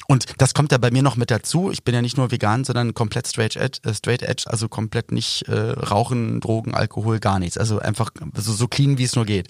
Und 0.08 0.26
das 0.38 0.54
kommt 0.54 0.72
ja 0.72 0.78
bei 0.78 0.92
mir 0.92 1.04
noch 1.04 1.16
mit 1.16 1.32
dazu. 1.32 1.72
Ich 1.72 1.84
bin 1.84 1.96
ja 1.96 2.02
nicht 2.02 2.18
nur 2.18 2.32
vegan, 2.32 2.64
sondern 2.64 2.94
komplett 2.94 3.28
straight 3.28 3.56
edge, 3.56 3.80
äh, 3.84 3.94
straight 3.94 4.22
edge 4.22 4.44
also 4.48 4.68
komplett 4.68 5.12
nicht 5.12 5.44
äh, 5.44 5.72
Rauchen, 5.72 6.42
Drogen, 6.42 6.74
Alkohol, 6.74 7.20
gar 7.20 7.40
nichts. 7.40 7.58
Also 7.58 7.80
einfach 7.80 8.12
so, 8.36 8.54
so 8.54 8.68
clean, 8.68 8.98
wie 8.98 9.04
es 9.04 9.16
nur 9.16 9.26
geht. 9.26 9.48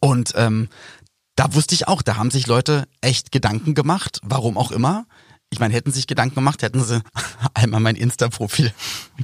Und 0.00 0.32
ähm, 0.36 0.68
da 1.36 1.54
wusste 1.54 1.74
ich 1.74 1.88
auch, 1.88 2.02
da 2.02 2.16
haben 2.16 2.30
sich 2.30 2.46
Leute 2.46 2.86
echt 3.00 3.32
Gedanken 3.32 3.74
gemacht, 3.74 4.20
warum 4.22 4.56
auch 4.56 4.70
immer 4.70 5.06
ich 5.54 5.60
meine, 5.60 5.72
hätten 5.72 5.92
sich 5.92 6.08
Gedanken 6.08 6.34
gemacht, 6.34 6.62
hätten 6.62 6.82
sie 6.82 7.00
einmal 7.54 7.80
mein 7.80 7.94
Insta-Profil 7.94 8.72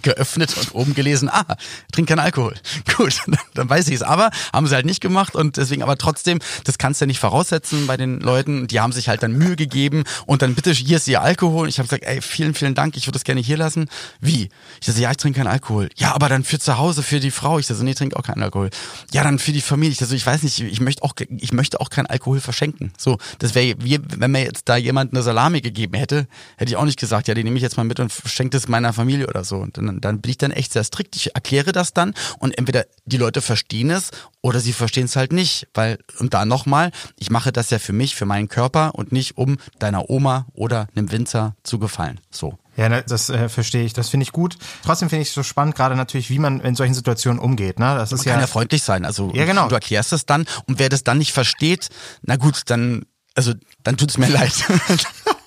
geöffnet 0.02 0.56
und 0.56 0.74
oben 0.76 0.94
gelesen, 0.94 1.28
ah, 1.28 1.56
trink 1.92 2.08
keinen 2.08 2.20
Alkohol. 2.20 2.54
Gut, 2.96 3.20
dann 3.54 3.68
weiß 3.68 3.88
ich 3.88 3.96
es. 3.96 4.02
Aber 4.02 4.30
haben 4.52 4.68
sie 4.68 4.74
halt 4.76 4.86
nicht 4.86 5.00
gemacht 5.00 5.34
und 5.34 5.56
deswegen, 5.56 5.82
aber 5.82 5.98
trotzdem, 5.98 6.38
das 6.64 6.78
kannst 6.78 7.00
du 7.00 7.04
ja 7.04 7.06
nicht 7.08 7.18
voraussetzen 7.18 7.88
bei 7.88 7.96
den 7.96 8.20
Leuten. 8.20 8.68
Die 8.68 8.78
haben 8.78 8.92
sich 8.92 9.08
halt 9.08 9.24
dann 9.24 9.32
Mühe 9.32 9.56
gegeben 9.56 10.04
und 10.26 10.42
dann 10.42 10.54
bitte, 10.54 10.70
hier 10.70 10.98
ist 10.98 11.08
ihr 11.08 11.20
Alkohol. 11.20 11.68
Ich 11.68 11.78
habe 11.78 11.88
gesagt, 11.88 12.04
ey, 12.04 12.22
vielen, 12.22 12.54
vielen 12.54 12.76
Dank, 12.76 12.96
ich 12.96 13.06
würde 13.06 13.18
das 13.18 13.24
gerne 13.24 13.40
hier 13.40 13.56
lassen. 13.56 13.88
Wie? 14.20 14.50
Ich 14.80 14.86
sage, 14.86 15.00
ja, 15.00 15.10
ich 15.10 15.16
trinke 15.16 15.38
keinen 15.38 15.48
Alkohol. 15.48 15.88
Ja, 15.96 16.14
aber 16.14 16.28
dann 16.28 16.44
für 16.44 16.60
zu 16.60 16.78
Hause, 16.78 17.02
für 17.02 17.18
die 17.18 17.32
Frau. 17.32 17.58
Ich 17.58 17.66
sage, 17.66 17.82
nee, 17.82 17.90
ich 17.90 17.96
trinke 17.96 18.16
auch 18.16 18.22
keinen 18.22 18.44
Alkohol. 18.44 18.70
Ja, 19.12 19.24
dann 19.24 19.40
für 19.40 19.52
die 19.52 19.60
Familie. 19.60 19.92
Ich 19.92 19.98
sage, 19.98 20.14
ich 20.14 20.24
weiß 20.24 20.44
nicht, 20.44 20.60
ich 20.60 20.80
möchte 20.80 21.02
auch, 21.02 21.14
ich 21.28 21.52
möchte 21.52 21.80
auch 21.80 21.90
keinen 21.90 22.06
Alkohol 22.06 22.40
verschenken. 22.40 22.92
So, 22.96 23.18
das 23.40 23.56
wäre, 23.56 23.74
wenn 23.80 24.30
mir 24.30 24.44
jetzt 24.44 24.68
da 24.68 24.76
jemand 24.76 25.12
eine 25.12 25.22
Salami 25.22 25.60
gegeben 25.60 25.94
hätte, 25.94 26.19
hätte 26.56 26.70
ich 26.70 26.76
auch 26.76 26.84
nicht 26.84 26.98
gesagt, 26.98 27.28
ja, 27.28 27.34
die 27.34 27.44
nehme 27.44 27.56
ich 27.56 27.62
jetzt 27.62 27.76
mal 27.76 27.84
mit 27.84 28.00
und 28.00 28.12
schenke 28.26 28.50
das 28.50 28.68
meiner 28.68 28.92
Familie 28.92 29.26
oder 29.26 29.44
so. 29.44 29.56
Und 29.56 29.76
dann, 29.76 30.00
dann 30.00 30.20
bin 30.20 30.30
ich 30.30 30.38
dann 30.38 30.50
echt 30.50 30.72
sehr 30.72 30.84
strikt. 30.84 31.16
Ich 31.16 31.34
erkläre 31.34 31.72
das 31.72 31.92
dann 31.92 32.14
und 32.38 32.56
entweder 32.56 32.84
die 33.04 33.16
Leute 33.16 33.40
verstehen 33.40 33.90
es 33.90 34.10
oder 34.40 34.60
sie 34.60 34.72
verstehen 34.72 35.06
es 35.06 35.16
halt 35.16 35.32
nicht. 35.32 35.68
Weil, 35.74 35.98
und 36.18 36.34
da 36.34 36.44
nochmal, 36.44 36.92
ich 37.18 37.30
mache 37.30 37.52
das 37.52 37.70
ja 37.70 37.78
für 37.78 37.92
mich, 37.92 38.14
für 38.14 38.26
meinen 38.26 38.48
Körper 38.48 38.94
und 38.94 39.12
nicht 39.12 39.36
um 39.36 39.58
deiner 39.78 40.10
Oma 40.10 40.46
oder 40.54 40.88
einem 40.94 41.10
Winzer 41.12 41.56
zu 41.62 41.78
gefallen. 41.78 42.20
So. 42.30 42.58
Ja, 42.76 42.88
ne, 42.88 43.04
das 43.06 43.28
äh, 43.28 43.48
verstehe 43.48 43.84
ich. 43.84 43.92
Das 43.92 44.08
finde 44.08 44.24
ich 44.24 44.32
gut. 44.32 44.56
Trotzdem 44.82 45.10
finde 45.10 45.22
ich 45.22 45.28
es 45.28 45.34
so 45.34 45.42
spannend, 45.42 45.74
gerade 45.74 45.96
natürlich, 45.96 46.30
wie 46.30 46.38
man 46.38 46.60
in 46.60 46.74
solchen 46.74 46.94
Situationen 46.94 47.38
umgeht. 47.38 47.78
Ne? 47.78 47.94
Das 47.94 48.12
ist 48.12 48.20
man 48.20 48.26
ja, 48.26 48.32
kann 48.32 48.40
ja 48.40 48.46
freundlich 48.46 48.82
sein. 48.82 49.04
Also 49.04 49.30
ja, 49.34 49.44
genau. 49.44 49.68
du 49.68 49.74
erklärst 49.74 50.12
es 50.12 50.24
dann 50.24 50.46
und 50.66 50.78
wer 50.78 50.88
das 50.88 51.04
dann 51.04 51.18
nicht 51.18 51.32
versteht, 51.32 51.88
na 52.22 52.36
gut, 52.36 52.62
dann 52.66 53.04
also 53.34 53.52
dann 53.82 53.96
tut 53.96 54.10
es 54.10 54.18
mir 54.18 54.28
leid. 54.30 54.54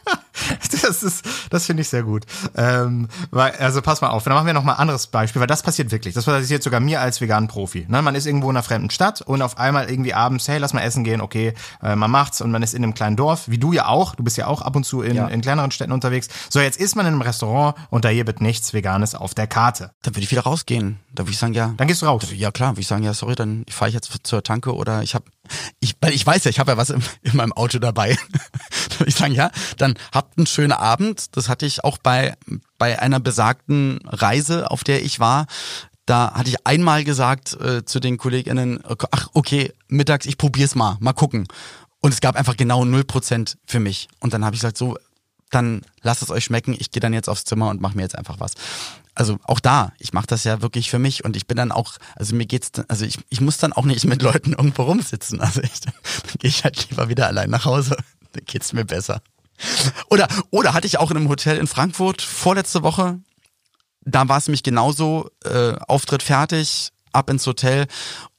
Das 0.81 1.03
ist, 1.03 1.25
das 1.49 1.65
finde 1.65 1.81
ich 1.81 1.89
sehr 1.89 2.03
gut. 2.03 2.25
Ähm, 2.55 3.07
weil, 3.31 3.51
also 3.53 3.81
pass 3.81 4.01
mal 4.01 4.09
auf, 4.09 4.23
dann 4.23 4.33
machen 4.33 4.47
wir 4.47 4.53
noch 4.53 4.63
mal 4.63 4.73
ein 4.73 4.79
anderes 4.79 5.07
Beispiel, 5.07 5.39
weil 5.39 5.47
das 5.47 5.63
passiert 5.63 5.91
wirklich. 5.91 6.13
Das 6.13 6.25
passiert 6.25 6.63
sogar 6.63 6.79
mir 6.79 6.99
als 6.99 7.21
veganen 7.21 7.47
Profi. 7.47 7.85
Ne? 7.87 8.01
Man 8.01 8.15
ist 8.15 8.25
irgendwo 8.25 8.49
in 8.49 8.57
einer 8.57 8.63
fremden 8.63 8.89
Stadt 8.89 9.21
und 9.21 9.41
auf 9.41 9.57
einmal 9.57 9.89
irgendwie 9.89 10.13
abends, 10.13 10.47
hey, 10.47 10.57
lass 10.57 10.73
mal 10.73 10.81
essen 10.81 11.03
gehen, 11.03 11.21
okay, 11.21 11.53
äh, 11.81 11.95
man 11.95 12.11
macht's 12.11 12.41
und 12.41 12.51
man 12.51 12.63
ist 12.63 12.73
in 12.73 12.83
einem 12.83 12.93
kleinen 12.93 13.15
Dorf, 13.15 13.43
wie 13.47 13.57
du 13.57 13.71
ja 13.71 13.87
auch. 13.87 14.15
Du 14.15 14.23
bist 14.23 14.35
ja 14.37 14.47
auch 14.47 14.61
ab 14.61 14.75
und 14.75 14.83
zu 14.83 15.01
in, 15.01 15.15
ja. 15.15 15.27
in 15.27 15.41
kleineren 15.41 15.71
Städten 15.71 15.91
unterwegs. 15.91 16.27
So, 16.49 16.59
jetzt 16.59 16.79
ist 16.79 16.95
man 16.95 17.05
in 17.05 17.13
einem 17.13 17.21
Restaurant 17.21 17.75
und 17.89 18.03
da 18.03 18.09
hier 18.09 18.27
wird 18.27 18.41
nichts 18.41 18.73
Veganes 18.73 19.15
auf 19.15 19.33
der 19.33 19.47
Karte. 19.47 19.91
Dann 20.01 20.15
würde 20.15 20.23
ich 20.23 20.31
wieder 20.31 20.43
rausgehen. 20.43 20.99
Da 21.13 21.23
würde 21.23 21.31
ich 21.31 21.37
sagen, 21.37 21.53
ja. 21.53 21.73
Dann 21.77 21.87
gehst 21.87 22.01
du 22.01 22.07
raus. 22.07 22.23
Ja 22.33 22.51
klar, 22.51 22.71
würde 22.71 22.81
ich 22.81 22.87
sagen, 22.87 23.03
ja, 23.03 23.13
sorry, 23.13 23.35
dann 23.35 23.65
fahre 23.69 23.89
ich 23.89 23.95
jetzt 23.95 24.11
zur 24.23 24.43
Tanke 24.43 24.75
oder 24.75 25.03
ich 25.03 25.15
habe, 25.15 25.25
ich, 25.79 25.95
weil 26.01 26.13
ich 26.13 26.25
weiß 26.25 26.43
ja, 26.45 26.49
ich 26.49 26.59
habe 26.59 26.71
ja 26.71 26.77
was 26.77 26.89
in, 26.89 27.03
in 27.21 27.35
meinem 27.35 27.53
Auto 27.53 27.79
dabei. 27.79 28.17
ich 29.05 29.15
sagen, 29.15 29.33
ja, 29.33 29.51
dann 29.77 29.95
habt 30.11 30.37
einen 30.37 30.47
schönen 30.47 30.71
Abend. 30.71 31.35
Das 31.35 31.49
hatte 31.49 31.65
ich 31.65 31.83
auch 31.83 31.97
bei, 31.97 32.35
bei 32.77 32.99
einer 32.99 33.19
besagten 33.19 33.99
Reise, 34.05 34.71
auf 34.71 34.83
der 34.83 35.03
ich 35.03 35.19
war. 35.19 35.47
Da 36.05 36.33
hatte 36.33 36.49
ich 36.49 36.67
einmal 36.67 37.03
gesagt 37.05 37.53
äh, 37.61 37.85
zu 37.85 38.01
den 38.01 38.17
KollegInnen, 38.17 38.83
ach 39.11 39.29
okay, 39.33 39.71
mittags, 39.87 40.25
ich 40.25 40.37
probier's 40.37 40.75
mal, 40.75 40.97
mal 40.99 41.13
gucken. 41.13 41.47
Und 42.01 42.13
es 42.13 42.19
gab 42.19 42.35
einfach 42.35 42.57
genau 42.57 42.83
null 42.83 43.05
Prozent 43.05 43.57
für 43.65 43.79
mich. 43.79 44.09
Und 44.19 44.33
dann 44.33 44.43
habe 44.43 44.55
ich 44.55 44.61
gesagt, 44.61 44.77
so, 44.77 44.97
dann 45.49 45.81
lasst 46.01 46.21
es 46.21 46.29
euch 46.29 46.43
schmecken. 46.43 46.75
Ich 46.77 46.91
gehe 46.91 46.99
dann 46.99 47.13
jetzt 47.13 47.29
aufs 47.29 47.45
Zimmer 47.45 47.69
und 47.69 47.79
mache 47.79 47.95
mir 47.95 48.01
jetzt 48.01 48.17
einfach 48.17 48.39
was. 48.39 48.53
Also 49.15 49.37
auch 49.43 49.59
da, 49.59 49.93
ich 49.99 50.13
mache 50.13 50.27
das 50.27 50.43
ja 50.43 50.61
wirklich 50.61 50.89
für 50.89 50.99
mich 50.99 51.23
und 51.23 51.35
ich 51.35 51.45
bin 51.45 51.57
dann 51.57 51.71
auch, 51.71 51.93
also 52.15 52.35
mir 52.35 52.45
geht's, 52.45 52.71
also 52.87 53.05
ich, 53.05 53.19
ich 53.29 53.41
muss 53.41 53.57
dann 53.57 53.73
auch 53.73 53.85
nicht 53.85 54.05
mit 54.05 54.21
Leuten 54.21 54.53
irgendwo 54.53 54.83
rumsitzen. 54.83 55.39
Also 55.41 55.61
ich, 55.61 55.81
dann, 55.81 55.93
gehe 56.39 56.49
ich 56.49 56.63
halt 56.63 56.89
lieber 56.89 57.09
wieder 57.09 57.27
allein 57.27 57.49
nach 57.49 57.65
Hause. 57.65 57.95
Dann 58.33 58.45
geht's 58.45 58.73
mir 58.73 58.83
besser. 58.83 59.21
Oder, 60.09 60.27
oder 60.49 60.73
hatte 60.73 60.87
ich 60.87 60.97
auch 60.97 61.11
in 61.11 61.17
einem 61.17 61.29
Hotel 61.29 61.57
in 61.57 61.67
Frankfurt 61.67 62.23
vorletzte 62.23 62.81
Woche, 62.81 63.19
da 64.01 64.27
war 64.27 64.37
es 64.37 64.47
nämlich 64.47 64.63
genauso, 64.63 65.29
äh, 65.45 65.73
Auftritt 65.87 66.23
fertig, 66.23 66.91
ab 67.13 67.29
ins 67.29 67.45
Hotel 67.45 67.85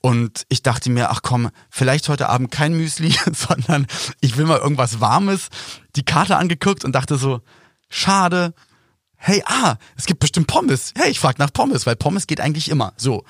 und 0.01 0.45
ich 0.49 0.63
dachte 0.63 0.91
mir, 0.91 1.11
ach 1.11 1.21
komm, 1.23 1.51
vielleicht 1.71 2.09
heute 2.09 2.29
Abend 2.29 2.51
kein 2.51 2.75
Müsli, 2.75 3.15
sondern 3.33 3.87
ich 4.21 4.37
will 4.37 4.47
mal 4.47 4.59
irgendwas 4.59 5.01
Warmes, 5.01 5.49
die 5.97 6.05
Karte 6.05 6.37
angeguckt 6.37 6.85
und 6.85 6.93
dachte 6.93 7.17
so, 7.17 7.41
schade, 7.89 8.53
hey, 9.25 9.43
ah, 9.47 9.77
es 9.97 10.05
gibt 10.05 10.21
bestimmt 10.21 10.47
Pommes. 10.47 10.93
Hey, 10.97 11.11
ich 11.11 11.19
frag 11.19 11.39
nach 11.39 11.53
Pommes, 11.53 11.87
weil 11.87 11.97
Pommes 11.97 12.27
geht 12.27 12.41
eigentlich 12.41 12.71
immer. 12.71 12.93
So. 12.97 13.25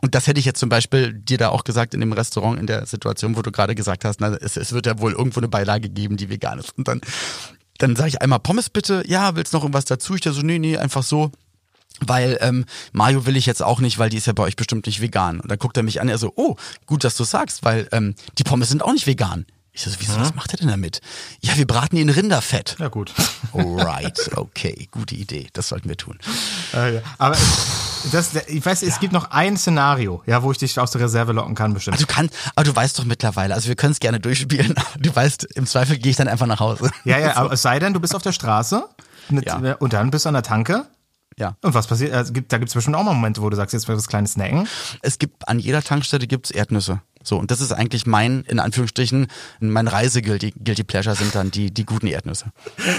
Und 0.00 0.14
das 0.14 0.26
hätte 0.26 0.38
ich 0.38 0.46
jetzt 0.46 0.60
zum 0.60 0.68
Beispiel 0.68 1.12
dir 1.12 1.38
da 1.38 1.48
auch 1.50 1.64
gesagt 1.64 1.92
in 1.92 2.00
dem 2.00 2.12
Restaurant, 2.12 2.58
in 2.58 2.66
der 2.66 2.86
Situation, 2.86 3.36
wo 3.36 3.42
du 3.42 3.50
gerade 3.50 3.74
gesagt 3.74 4.04
hast, 4.04 4.20
na, 4.20 4.28
es, 4.36 4.56
es 4.56 4.72
wird 4.72 4.86
ja 4.86 4.98
wohl 5.00 5.12
irgendwo 5.12 5.40
eine 5.40 5.48
Beilage 5.48 5.90
geben, 5.90 6.16
die 6.16 6.30
vegan 6.30 6.58
ist. 6.58 6.78
Und 6.78 6.86
dann, 6.88 7.00
dann 7.78 7.96
sage 7.96 8.10
ich 8.10 8.22
einmal 8.22 8.38
Pommes 8.38 8.70
bitte, 8.70 9.02
ja, 9.06 9.34
willst 9.34 9.52
noch 9.52 9.62
irgendwas 9.62 9.84
dazu? 9.84 10.14
Ich 10.14 10.20
da 10.20 10.32
so, 10.32 10.40
nee, 10.40 10.58
nee, 10.58 10.76
einfach 10.76 11.02
so. 11.02 11.32
Weil 11.98 12.38
ähm, 12.40 12.64
Mayo 12.92 13.26
will 13.26 13.36
ich 13.36 13.44
jetzt 13.44 13.62
auch 13.62 13.80
nicht, 13.80 13.98
weil 13.98 14.08
die 14.08 14.16
ist 14.16 14.26
ja 14.26 14.32
bei 14.32 14.44
euch 14.44 14.56
bestimmt 14.56 14.86
nicht 14.86 15.02
vegan. 15.02 15.40
Und 15.40 15.50
dann 15.50 15.58
guckt 15.58 15.76
er 15.76 15.82
mich 15.82 16.00
an, 16.00 16.08
er 16.08 16.16
so, 16.16 16.32
oh, 16.36 16.56
gut, 16.86 17.02
dass 17.02 17.16
du 17.16 17.24
sagst, 17.24 17.64
weil 17.64 17.88
ähm, 17.92 18.14
die 18.38 18.44
Pommes 18.44 18.68
sind 18.68 18.82
auch 18.82 18.92
nicht 18.92 19.08
vegan. 19.08 19.44
Ich 19.86 19.92
so, 19.92 19.98
wieso, 19.98 20.20
was 20.20 20.34
macht 20.34 20.52
er 20.52 20.58
denn 20.58 20.68
damit? 20.68 21.00
Ja, 21.40 21.56
wir 21.56 21.66
braten 21.66 21.96
ihn 21.96 22.08
in 22.08 22.14
Rinderfett. 22.14 22.76
Ja, 22.78 22.88
gut. 22.88 23.14
Alright, 23.54 24.30
okay, 24.36 24.88
gute 24.90 25.14
Idee. 25.14 25.48
Das 25.54 25.68
sollten 25.68 25.88
wir 25.88 25.96
tun. 25.96 26.18
Äh, 26.74 26.96
ja. 26.96 27.00
Aber 27.16 27.34
das, 28.12 28.34
ich 28.46 28.64
weiß, 28.64 28.82
es 28.82 29.00
gibt 29.00 29.14
noch 29.14 29.30
ein 29.30 29.56
Szenario, 29.56 30.22
ja, 30.26 30.42
wo 30.42 30.52
ich 30.52 30.58
dich 30.58 30.78
aus 30.78 30.90
der 30.90 31.00
Reserve 31.00 31.32
locken 31.32 31.54
kann, 31.54 31.72
bestimmt. 31.72 31.94
Also 31.94 32.04
du 32.06 32.12
kannst, 32.12 32.34
aber 32.56 32.64
du 32.64 32.76
weißt 32.76 32.98
doch 32.98 33.04
mittlerweile, 33.04 33.54
also 33.54 33.68
wir 33.68 33.74
können 33.76 33.92
es 33.92 34.00
gerne 34.00 34.20
durchspielen, 34.20 34.74
du 34.98 35.14
weißt, 35.16 35.44
im 35.54 35.64
Zweifel 35.66 35.96
gehe 35.96 36.10
ich 36.10 36.16
dann 36.16 36.28
einfach 36.28 36.46
nach 36.46 36.60
Hause. 36.60 36.90
Ja, 37.04 37.18
ja, 37.18 37.36
aber 37.36 37.52
es 37.52 37.62
sei 37.62 37.78
denn, 37.78 37.94
du 37.94 38.00
bist 38.00 38.14
auf 38.14 38.22
der 38.22 38.32
Straße 38.32 38.84
mit, 39.30 39.46
Ja. 39.46 39.56
und 39.78 39.92
dann 39.94 40.10
bist 40.10 40.24
du 40.26 40.28
an 40.28 40.34
der 40.34 40.42
Tanke. 40.42 40.86
Ja. 41.38 41.56
Und 41.62 41.74
was 41.74 41.86
passiert? 41.86 42.12
Also, 42.12 42.32
gibt, 42.32 42.52
da 42.52 42.58
gibt 42.58 42.68
es 42.68 42.74
bestimmt 42.74 42.96
auch 42.96 43.04
mal 43.04 43.14
Momente, 43.14 43.40
wo 43.42 43.48
du 43.48 43.56
sagst, 43.56 43.72
jetzt 43.72 43.88
wird 43.88 43.96
das 43.96 44.08
kleine 44.08 44.28
Snacken. 44.28 44.66
Es 45.02 45.18
gibt 45.18 45.48
an 45.48 45.58
jeder 45.58 45.82
Tankstelle 45.82 46.26
gibt's 46.26 46.50
Erdnüsse. 46.50 47.00
So, 47.22 47.36
und 47.36 47.50
das 47.50 47.60
ist 47.60 47.72
eigentlich 47.72 48.06
mein, 48.06 48.44
in 48.48 48.58
Anführungsstrichen, 48.58 49.26
mein 49.60 49.88
Reise-Guilty 49.88 50.54
Guilty 50.64 50.84
Pleasure 50.84 51.14
sind 51.14 51.34
dann 51.34 51.50
die, 51.50 51.70
die 51.70 51.84
guten 51.84 52.06
Erdnüsse. 52.06 52.46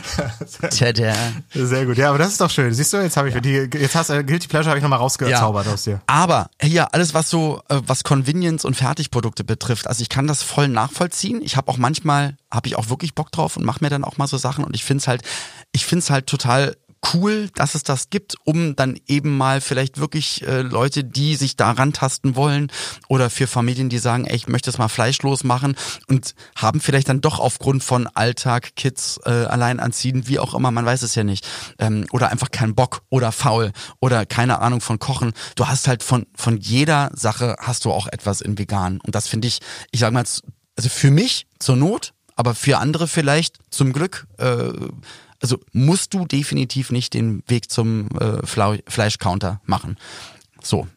Tada. 0.78 1.16
Sehr 1.54 1.86
gut, 1.88 1.98
ja, 1.98 2.10
aber 2.10 2.20
das 2.20 2.30
ist 2.30 2.42
doch 2.42 2.52
schön. 2.52 2.72
Siehst 2.72 2.94
du, 2.94 2.98
jetzt 2.98 3.18
habe 3.18 3.30
ich 3.30 3.42
die, 3.42 3.68
jetzt 3.80 3.96
hast 3.96 4.12
du 4.12 4.24
Guilty 4.24 4.48
Pleasure 4.48 4.70
habe 4.70 4.78
ich 4.78 4.84
nochmal 4.84 5.00
rausgezaubert 5.00 5.68
aus 5.68 5.84
dir. 5.84 6.02
Aber 6.06 6.52
ja, 6.62 6.86
alles 6.92 7.16
was 7.16 7.32
so 7.32 7.64
äh, 7.70 7.82
was 7.88 8.04
Convenience 8.04 8.64
und 8.64 8.76
Fertigprodukte 8.76 9.44
betrifft, 9.44 9.88
also 9.88 10.04
ich 10.04 10.10
kann 10.10 10.28
das 10.28 10.44
voll 10.44 10.68
nachvollziehen. 10.68 11.42
Ich 11.42 11.58
habe 11.58 11.72
auch 11.72 11.78
manchmal 11.78 12.38
habe 12.52 12.68
ich 12.68 12.76
auch 12.76 12.90
wirklich 12.90 13.16
Bock 13.16 13.32
drauf 13.32 13.58
und 13.58 13.66
mache 13.66 13.84
mir 13.84 13.90
dann 13.90 14.04
auch 14.04 14.18
mal 14.18 14.28
so 14.28 14.38
Sachen 14.38 14.64
und 14.64 14.76
ich 14.76 14.84
find's 14.84 15.08
halt 15.08 15.24
ich 15.72 15.86
find's 15.86 16.12
halt 16.12 16.28
total 16.28 16.76
cool, 17.13 17.50
dass 17.56 17.75
es 17.75 17.84
das 17.84 18.10
gibt, 18.10 18.36
um 18.44 18.75
dann 18.75 19.00
eben 19.08 19.38
mal 19.38 19.62
vielleicht 19.62 20.00
wirklich 20.00 20.46
äh, 20.48 20.62
Leute, 20.62 21.03
die 21.03 21.36
sich 21.36 21.56
daran 21.56 21.94
tasten 21.94 22.36
wollen 22.36 22.72
oder 23.08 23.30
für 23.30 23.48
Familien, 23.48 23.89
die 23.89 23.98
sagen, 23.98 24.25
ey, 24.25 24.36
ich 24.36 24.48
möchte 24.48 24.70
es 24.70 24.77
mal 24.77 24.88
fleischlos 24.88 25.44
machen 25.44 25.75
und 26.08 26.36
haben 26.56 26.82
vielleicht 26.82 27.10
dann 27.10 27.22
doch 27.22 27.39
aufgrund 27.39 27.84
von 27.84 28.08
Alltag, 28.08 28.75
Kids, 28.75 29.20
äh, 29.25 29.30
alleinerziehend, 29.30 30.27
wie 30.27 30.39
auch 30.39 30.53
immer, 30.53 30.72
man 30.72 30.86
weiß 30.86 31.03
es 31.03 31.15
ja 31.15 31.24
nicht, 31.24 31.48
ähm, 31.80 32.06
oder 32.12 32.30
einfach 32.30 32.51
keinen 32.51 32.75
Bock 32.75 33.03
oder 33.10 33.32
faul 33.32 33.72
oder 34.00 34.25
keine 34.25 34.60
Ahnung 34.60 34.82
von 34.82 35.00
Kochen. 35.00 35.34
Du 35.56 35.68
hast 35.68 35.88
halt 35.88 36.03
von 36.03 36.25
von 36.36 36.58
jeder 36.58 37.12
Sache 37.13 37.56
hast 37.60 37.86
du 37.86 37.91
auch 37.91 38.08
etwas 38.08 38.41
in 38.41 38.58
vegan 38.58 39.00
und 39.01 39.15
das 39.15 39.27
finde 39.27 39.48
ich, 39.48 39.60
ich 39.91 40.00
sag 40.00 40.13
mal, 40.13 40.24
also 40.75 40.89
für 40.89 41.12
mich 41.12 41.48
zur 41.60 41.75
Not, 41.75 42.13
aber 42.36 42.56
für 42.56 42.77
andere 42.77 43.08
vielleicht 43.08 43.60
zum 43.70 43.94
Glück. 43.94 44.27
Äh, 44.38 44.72
also 45.41 45.60
musst 45.74 46.13
du 46.13 46.25
definitiv 46.25 46.91
nicht 46.91 47.13
den 47.13 47.43
Weg 47.48 47.71
zum 47.71 48.10
äh, 48.19 48.45
Fleischcounter 48.45 49.62
machen. 49.65 49.98
So. 50.62 50.88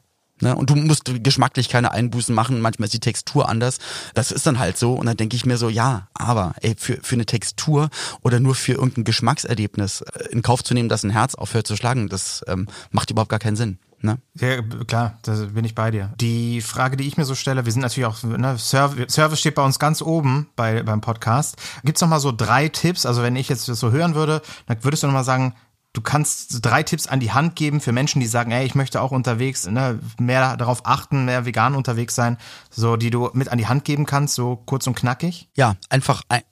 Ne? 0.40 0.54
Und 0.54 0.68
du 0.68 0.76
musst 0.76 1.04
geschmacklich 1.22 1.68
keine 1.68 1.92
Einbußen 1.92 2.34
machen, 2.34 2.60
manchmal 2.60 2.86
ist 2.86 2.92
die 2.94 3.00
Textur 3.00 3.48
anders. 3.48 3.78
Das 4.14 4.32
ist 4.32 4.46
dann 4.46 4.58
halt 4.58 4.76
so. 4.76 4.94
Und 4.94 5.06
dann 5.06 5.16
denke 5.16 5.36
ich 5.36 5.46
mir 5.46 5.56
so, 5.56 5.68
ja, 5.68 6.08
aber 6.12 6.54
ey, 6.60 6.74
für, 6.76 6.98
für 7.02 7.14
eine 7.14 7.26
Textur 7.26 7.88
oder 8.22 8.40
nur 8.40 8.54
für 8.54 8.72
irgendein 8.72 9.04
Geschmackserlebnis 9.04 10.02
äh, 10.02 10.28
in 10.30 10.42
Kauf 10.42 10.62
zu 10.62 10.74
nehmen, 10.74 10.88
dass 10.88 11.04
ein 11.04 11.10
Herz 11.10 11.34
aufhört 11.34 11.66
zu 11.66 11.76
schlagen, 11.76 12.08
das 12.08 12.44
ähm, 12.48 12.68
macht 12.90 13.10
überhaupt 13.10 13.30
gar 13.30 13.38
keinen 13.38 13.56
Sinn. 13.56 13.78
Ne? 14.04 14.18
Ja, 14.34 14.61
klar, 14.87 15.18
da 15.23 15.32
bin 15.32 15.64
ich 15.64 15.75
bei 15.75 15.90
dir. 15.90 16.12
Die 16.20 16.61
Frage, 16.61 16.99
die 16.99 17.08
ich 17.08 17.16
mir 17.16 17.25
so 17.25 17.34
stelle, 17.34 17.64
wir 17.64 17.73
sind 17.73 17.80
natürlich 17.80 18.06
auch, 18.06 18.23
ne, 18.23 18.58
Service, 18.58 19.40
steht 19.40 19.54
bei 19.54 19.64
uns 19.64 19.78
ganz 19.78 20.02
oben 20.02 20.49
bei, 20.56 20.82
beim 20.82 21.00
Podcast. 21.00 21.56
Gibt's 21.84 22.02
noch 22.02 22.08
mal 22.08 22.20
so 22.20 22.30
drei 22.30 22.68
Tipps? 22.68 23.06
Also 23.06 23.23
wenn 23.23 23.34
ich 23.34 23.49
jetzt 23.49 23.66
das 23.66 23.80
so 23.80 23.92
hören 23.92 24.14
würde, 24.14 24.42
dann 24.66 24.84
würdest 24.84 25.02
du 25.02 25.06
noch 25.06 25.14
mal 25.14 25.25
sagen, 25.25 25.54
du 25.94 26.00
kannst 26.02 26.58
drei 26.60 26.82
Tipps 26.82 27.06
an 27.06 27.20
die 27.20 27.32
Hand 27.32 27.56
geben 27.56 27.80
für 27.80 27.92
Menschen, 27.92 28.20
die 28.20 28.26
sagen, 28.26 28.50
ey, 28.50 28.66
ich 28.66 28.74
möchte 28.74 29.00
auch 29.00 29.12
unterwegs 29.12 29.66
ne, 29.66 29.98
mehr 30.20 30.56
darauf 30.56 30.84
achten, 30.84 31.24
mehr 31.24 31.46
vegan 31.46 31.74
unterwegs 31.74 32.14
sein, 32.14 32.36
so 32.68 32.96
die 32.96 33.10
du 33.10 33.30
mit 33.32 33.48
an 33.48 33.58
die 33.58 33.68
Hand 33.68 33.84
geben 33.84 34.04
kannst, 34.04 34.34
so 34.34 34.56
kurz 34.66 34.86
und 34.86 34.96
knackig. 34.96 35.48
Ja, 35.54 35.76
einfach 35.88 36.22
ein, 36.28 36.42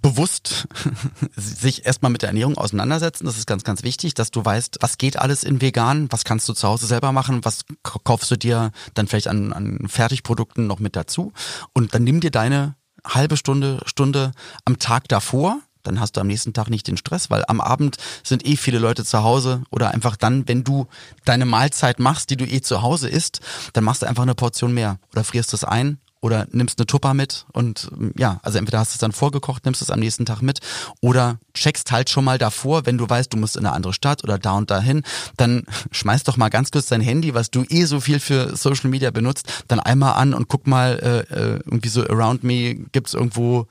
bewusst 0.00 0.66
sich 1.36 1.86
erstmal 1.86 2.10
mit 2.10 2.22
der 2.22 2.30
Ernährung 2.30 2.56
auseinandersetzen. 2.56 3.26
Das 3.26 3.36
ist 3.36 3.46
ganz, 3.46 3.62
ganz 3.62 3.82
wichtig, 3.82 4.14
dass 4.14 4.30
du 4.30 4.44
weißt, 4.44 4.78
was 4.80 4.96
geht 4.98 5.18
alles 5.18 5.44
in 5.44 5.60
vegan, 5.60 6.10
was 6.10 6.24
kannst 6.24 6.48
du 6.48 6.54
zu 6.54 6.66
Hause 6.66 6.86
selber 6.86 7.12
machen, 7.12 7.44
was 7.44 7.64
kaufst 7.82 8.30
du 8.30 8.36
dir 8.36 8.72
dann 8.94 9.06
vielleicht 9.06 9.28
an, 9.28 9.52
an 9.52 9.86
Fertigprodukten 9.86 10.66
noch 10.66 10.80
mit 10.80 10.96
dazu. 10.96 11.32
Und 11.74 11.94
dann 11.94 12.04
nimm 12.04 12.20
dir 12.20 12.30
deine 12.30 12.74
halbe 13.04 13.36
Stunde, 13.36 13.80
Stunde 13.84 14.32
am 14.64 14.78
Tag 14.78 15.08
davor. 15.08 15.60
Dann 15.82 16.00
hast 16.00 16.16
du 16.16 16.20
am 16.20 16.26
nächsten 16.26 16.52
Tag 16.52 16.68
nicht 16.70 16.86
den 16.88 16.96
Stress, 16.96 17.30
weil 17.30 17.44
am 17.48 17.60
Abend 17.60 17.96
sind 18.22 18.46
eh 18.46 18.56
viele 18.56 18.78
Leute 18.78 19.04
zu 19.04 19.22
Hause 19.22 19.62
oder 19.70 19.90
einfach 19.92 20.16
dann, 20.16 20.46
wenn 20.48 20.64
du 20.64 20.86
deine 21.24 21.44
Mahlzeit 21.44 21.98
machst, 21.98 22.30
die 22.30 22.36
du 22.36 22.44
eh 22.44 22.60
zu 22.60 22.82
Hause 22.82 23.08
isst, 23.08 23.40
dann 23.72 23.84
machst 23.84 24.02
du 24.02 24.06
einfach 24.06 24.22
eine 24.22 24.34
Portion 24.34 24.72
mehr 24.72 24.98
oder 25.12 25.24
frierst 25.24 25.54
es 25.54 25.64
ein 25.64 25.98
oder 26.22 26.46
nimmst 26.52 26.78
eine 26.78 26.86
Tupper 26.86 27.14
mit 27.14 27.46
und 27.52 27.90
ähm, 27.92 28.12
ja, 28.16 28.38
also 28.42 28.56
entweder 28.56 28.78
hast 28.78 28.92
du 28.92 28.94
es 28.94 29.00
dann 29.00 29.12
vorgekocht, 29.12 29.64
nimmst 29.64 29.82
es 29.82 29.90
am 29.90 29.98
nächsten 29.98 30.24
Tag 30.24 30.40
mit 30.40 30.60
oder 31.00 31.38
checkst 31.52 31.90
halt 31.90 32.08
schon 32.08 32.24
mal 32.24 32.38
davor, 32.38 32.86
wenn 32.86 32.96
du 32.96 33.10
weißt, 33.10 33.32
du 33.32 33.36
musst 33.36 33.56
in 33.56 33.66
eine 33.66 33.74
andere 33.74 33.92
Stadt 33.92 34.22
oder 34.22 34.38
da 34.38 34.52
und 34.52 34.70
dahin, 34.70 35.02
dann 35.36 35.64
schmeiß 35.90 36.22
doch 36.22 36.36
mal 36.36 36.48
ganz 36.48 36.70
kurz 36.70 36.86
dein 36.86 37.00
Handy, 37.00 37.34
was 37.34 37.50
du 37.50 37.64
eh 37.68 37.84
so 37.84 38.00
viel 38.00 38.20
für 38.20 38.56
Social 38.56 38.88
Media 38.88 39.10
benutzt, 39.10 39.64
dann 39.66 39.80
einmal 39.80 40.14
an 40.14 40.32
und 40.32 40.48
guck 40.48 40.66
mal 40.66 40.98
äh, 41.02 41.34
äh, 41.34 41.60
irgendwie 41.64 41.88
so 41.88 42.06
around 42.06 42.44
me 42.44 42.76
gibt's 42.92 43.14
irgendwo 43.14 43.66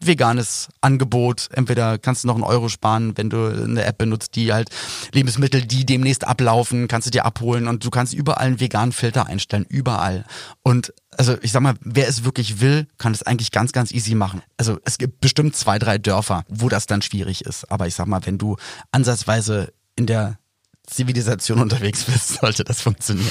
veganes 0.00 0.68
Angebot. 0.80 1.48
Entweder 1.52 1.98
kannst 1.98 2.24
du 2.24 2.28
noch 2.28 2.34
einen 2.34 2.44
Euro 2.44 2.68
sparen, 2.68 3.16
wenn 3.16 3.30
du 3.30 3.46
eine 3.46 3.84
App 3.84 3.98
benutzt, 3.98 4.34
die 4.36 4.52
halt 4.52 4.70
Lebensmittel, 5.12 5.62
die 5.62 5.86
demnächst 5.86 6.26
ablaufen, 6.26 6.88
kannst 6.88 7.06
du 7.06 7.10
dir 7.10 7.24
abholen 7.24 7.68
und 7.68 7.84
du 7.84 7.90
kannst 7.90 8.14
überall 8.14 8.46
einen 8.46 8.60
veganen 8.60 8.92
Filter 8.92 9.26
einstellen, 9.26 9.66
überall. 9.68 10.24
Und 10.62 10.92
also 11.16 11.36
ich 11.42 11.52
sag 11.52 11.62
mal, 11.62 11.74
wer 11.80 12.08
es 12.08 12.24
wirklich 12.24 12.60
will, 12.60 12.86
kann 12.98 13.12
es 13.12 13.22
eigentlich 13.22 13.50
ganz, 13.50 13.72
ganz 13.72 13.92
easy 13.92 14.14
machen. 14.14 14.42
Also 14.56 14.78
es 14.84 14.98
gibt 14.98 15.20
bestimmt 15.20 15.56
zwei, 15.56 15.78
drei 15.78 15.98
Dörfer, 15.98 16.44
wo 16.48 16.68
das 16.68 16.86
dann 16.86 17.02
schwierig 17.02 17.44
ist. 17.44 17.70
Aber 17.70 17.86
ich 17.86 17.94
sag 17.94 18.06
mal, 18.06 18.24
wenn 18.24 18.38
du 18.38 18.56
ansatzweise 18.90 19.72
in 19.96 20.06
der 20.06 20.38
Zivilisation 20.86 21.60
unterwegs 21.60 22.04
bist, 22.04 22.28
sollte 22.40 22.64
das 22.64 22.80
funktionieren. 22.80 23.30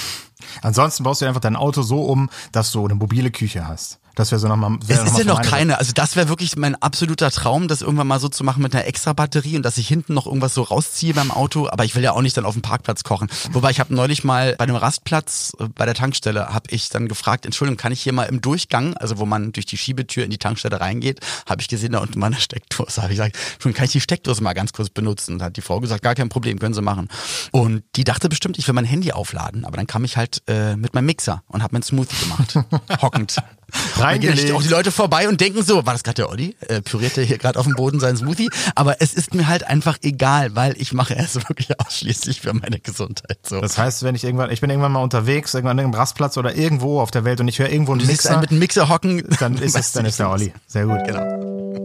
Ansonsten 0.62 1.04
baust 1.04 1.22
du 1.22 1.26
einfach 1.26 1.42
dein 1.42 1.56
Auto 1.56 1.82
so 1.82 2.04
um, 2.04 2.30
dass 2.52 2.72
du 2.72 2.86
eine 2.86 2.96
mobile 2.96 3.32
Küche 3.32 3.68
hast. 3.68 4.00
Das 4.16 4.32
wäre 4.32 4.40
so 4.40 4.48
nochmal. 4.48 4.78
Es 4.88 5.04
ist 5.04 5.18
ja 5.18 5.24
noch 5.24 5.42
keine, 5.42 5.80
also 5.80 5.92
das 5.94 6.16
wäre 6.16 6.30
wirklich 6.30 6.56
mein 6.56 6.76
absoluter 6.76 7.32
Traum, 7.32 7.68
das 7.68 7.82
irgendwann 7.82 8.08
mal 8.08 8.20
so 8.20 8.30
zu 8.30 8.44
machen 8.44 8.62
mit 8.62 8.76
einer 8.76 8.86
extra 8.86 9.14
Batterie 9.14 9.56
und 9.56 9.64
dass 9.64 9.78
ich 9.78 9.88
hinten 9.88 10.14
noch 10.14 10.28
irgendwas 10.28 10.54
so 10.54 10.62
rausziehe 10.62 11.14
beim 11.14 11.32
Auto, 11.32 11.68
aber 11.68 11.84
ich 11.84 11.96
will 11.96 12.04
ja 12.04 12.12
auch 12.12 12.22
nicht 12.22 12.38
dann 12.38 12.46
auf 12.46 12.54
dem 12.54 12.62
Parkplatz 12.62 13.04
kochen. 13.04 13.28
Wobei 13.52 13.72
ich 13.72 13.80
habe 13.80 13.94
neulich 13.94 14.24
mal 14.24 14.56
bei 14.58 14.66
einem 14.66 14.76
Rastplatz 14.76 15.54
äh, 15.60 15.68
bei 15.68 15.86
der 15.86 15.96
Tankstelle 15.96 16.54
habe 16.54 16.70
ich 16.70 16.90
dann 16.90 17.08
gefragt, 17.08 17.46
Entschuldigung, 17.46 17.78
kann 17.78 17.92
ich 17.92 18.02
hier 18.02 18.14
mal 18.14 18.26
im 18.26 18.42
Durchgang, 18.42 18.96
also 18.98 19.18
wo 19.18 19.26
man 19.26 19.52
durch 19.52 19.66
die 19.66 19.78
Schiebetür 19.78 20.24
in 20.24 20.30
die 20.30 20.38
Tankstelle 20.38 20.80
reingeht, 20.80 21.20
habe 21.48 21.62
ich 21.62 21.68
gesehen, 21.68 21.94
da 21.94 22.00
unten 22.00 22.22
war 22.22 22.28
eine 22.28 22.36
Steckdose. 22.36 23.02
Habe 23.02 23.14
ich 23.14 23.18
gesagt, 23.18 23.36
Entschuldigung, 23.54 23.78
kann 23.78 23.86
ich 23.86 23.92
die 23.94 24.02
Steckdose 24.02 24.44
mal 24.44 24.54
ganz 24.54 24.74
kurz 24.74 24.90
benutzen? 24.90 25.36
Und 25.36 25.42
hat 25.42 25.58
die 25.58 25.62
Frau 25.62 25.80
gesagt, 25.80 26.04
gar 26.04 26.14
kein 26.14 26.30
Problem, 26.30 26.60
können 26.60 26.76
Sie 26.76 26.82
machen. 26.82 27.08
Und 27.52 27.84
die 27.96 28.04
dachte 28.04 28.30
bestimmt, 28.30 28.60
ich 28.60 28.68
will 28.68 28.76
mein 28.76 28.86
Handy 28.86 29.12
aufladen, 29.12 29.66
aber 29.66 29.78
dann 29.78 29.88
kam 29.88 30.04
ich 30.04 30.18
halt 30.18 30.44
äh, 30.48 30.76
mit 30.76 30.94
meinem 30.94 31.06
Mixer 31.06 31.42
und 31.48 31.64
habe 31.64 31.74
mir 31.74 31.78
einen 31.78 31.84
Smoothie 31.84 32.18
gemacht, 32.18 32.60
hockend. 33.02 33.38
Da 34.04 34.18
gehen 34.18 34.30
Reingelegt. 34.30 34.54
auch 34.54 34.62
die 34.62 34.68
Leute 34.68 34.92
vorbei 34.92 35.30
und 35.30 35.40
denken 35.40 35.64
so, 35.64 35.86
war 35.86 35.94
das 35.94 36.04
gerade 36.04 36.16
der 36.16 36.30
Olli? 36.30 36.58
Äh, 36.68 36.82
püriert 36.82 37.16
der 37.16 37.24
hier 37.24 37.38
gerade 37.38 37.58
auf 37.58 37.66
dem 37.66 37.76
Boden 37.76 38.02
seinen 38.02 38.18
Smoothie? 38.18 38.50
Aber 38.76 39.02
es 39.02 39.14
ist 39.14 39.34
mir 39.34 39.48
halt 39.48 39.66
einfach 39.66 39.98
egal, 40.02 40.56
weil 40.56 40.76
ich 40.78 40.92
mache 40.92 41.16
es 41.16 41.36
wirklich 41.48 41.80
ausschließlich 41.80 42.42
für 42.42 42.54
meine 42.54 42.80
Gesundheit. 42.80 43.40
So. 43.44 43.62
Das 43.62 43.78
heißt, 43.78 44.04
wenn 44.04 44.14
ich 44.14 44.26
irgendwann, 44.26 44.52
ich 44.52 44.60
bin 44.60 44.70
irgendwann 44.70 44.92
mal 44.92 45.02
unterwegs, 45.02 45.54
irgendwann 45.54 45.80
an 45.80 45.86
einem 45.86 45.94
Rastplatz 45.94 46.38
oder 46.38 46.54
irgendwo 46.54 47.00
auf 47.00 47.12
der 47.12 47.24
Welt 47.24 47.40
und 47.40 47.48
ich 47.48 47.60
höre 47.60 47.70
irgendwo 47.70 47.94
einen 47.94 48.02
du 48.02 48.08
Mixer, 48.08 48.40
mit 48.40 48.52
einem 48.52 48.60
Mixer 48.60 48.90
hocken, 48.90 49.24
dann 49.40 49.58
ist 49.58 49.78
es, 49.78 49.92
dann 49.94 50.06
ist 50.06 50.20
der. 50.20 50.30
Olli. 50.30 50.54
Sehr 50.68 50.86
gut. 50.86 51.04
Genau. 51.06 51.83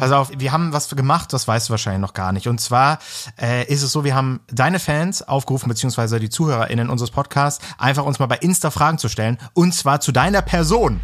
Pass 0.00 0.12
auf, 0.12 0.30
wir 0.34 0.50
haben 0.50 0.72
was 0.72 0.88
gemacht, 0.88 1.30
das 1.34 1.46
weißt 1.46 1.68
du 1.68 1.72
wahrscheinlich 1.72 2.00
noch 2.00 2.14
gar 2.14 2.32
nicht. 2.32 2.48
Und 2.48 2.58
zwar 2.58 3.00
äh, 3.38 3.70
ist 3.70 3.82
es 3.82 3.92
so, 3.92 4.02
wir 4.02 4.14
haben 4.14 4.40
deine 4.50 4.78
Fans 4.78 5.20
aufgerufen, 5.20 5.68
beziehungsweise 5.68 6.18
die 6.18 6.30
ZuhörerInnen 6.30 6.88
unseres 6.88 7.10
Podcasts, 7.10 7.62
einfach 7.76 8.06
uns 8.06 8.18
mal 8.18 8.24
bei 8.24 8.38
Insta 8.38 8.70
Fragen 8.70 8.96
zu 8.96 9.10
stellen. 9.10 9.36
Und 9.52 9.74
zwar 9.74 10.00
zu 10.00 10.10
deiner 10.10 10.40
Person. 10.40 11.00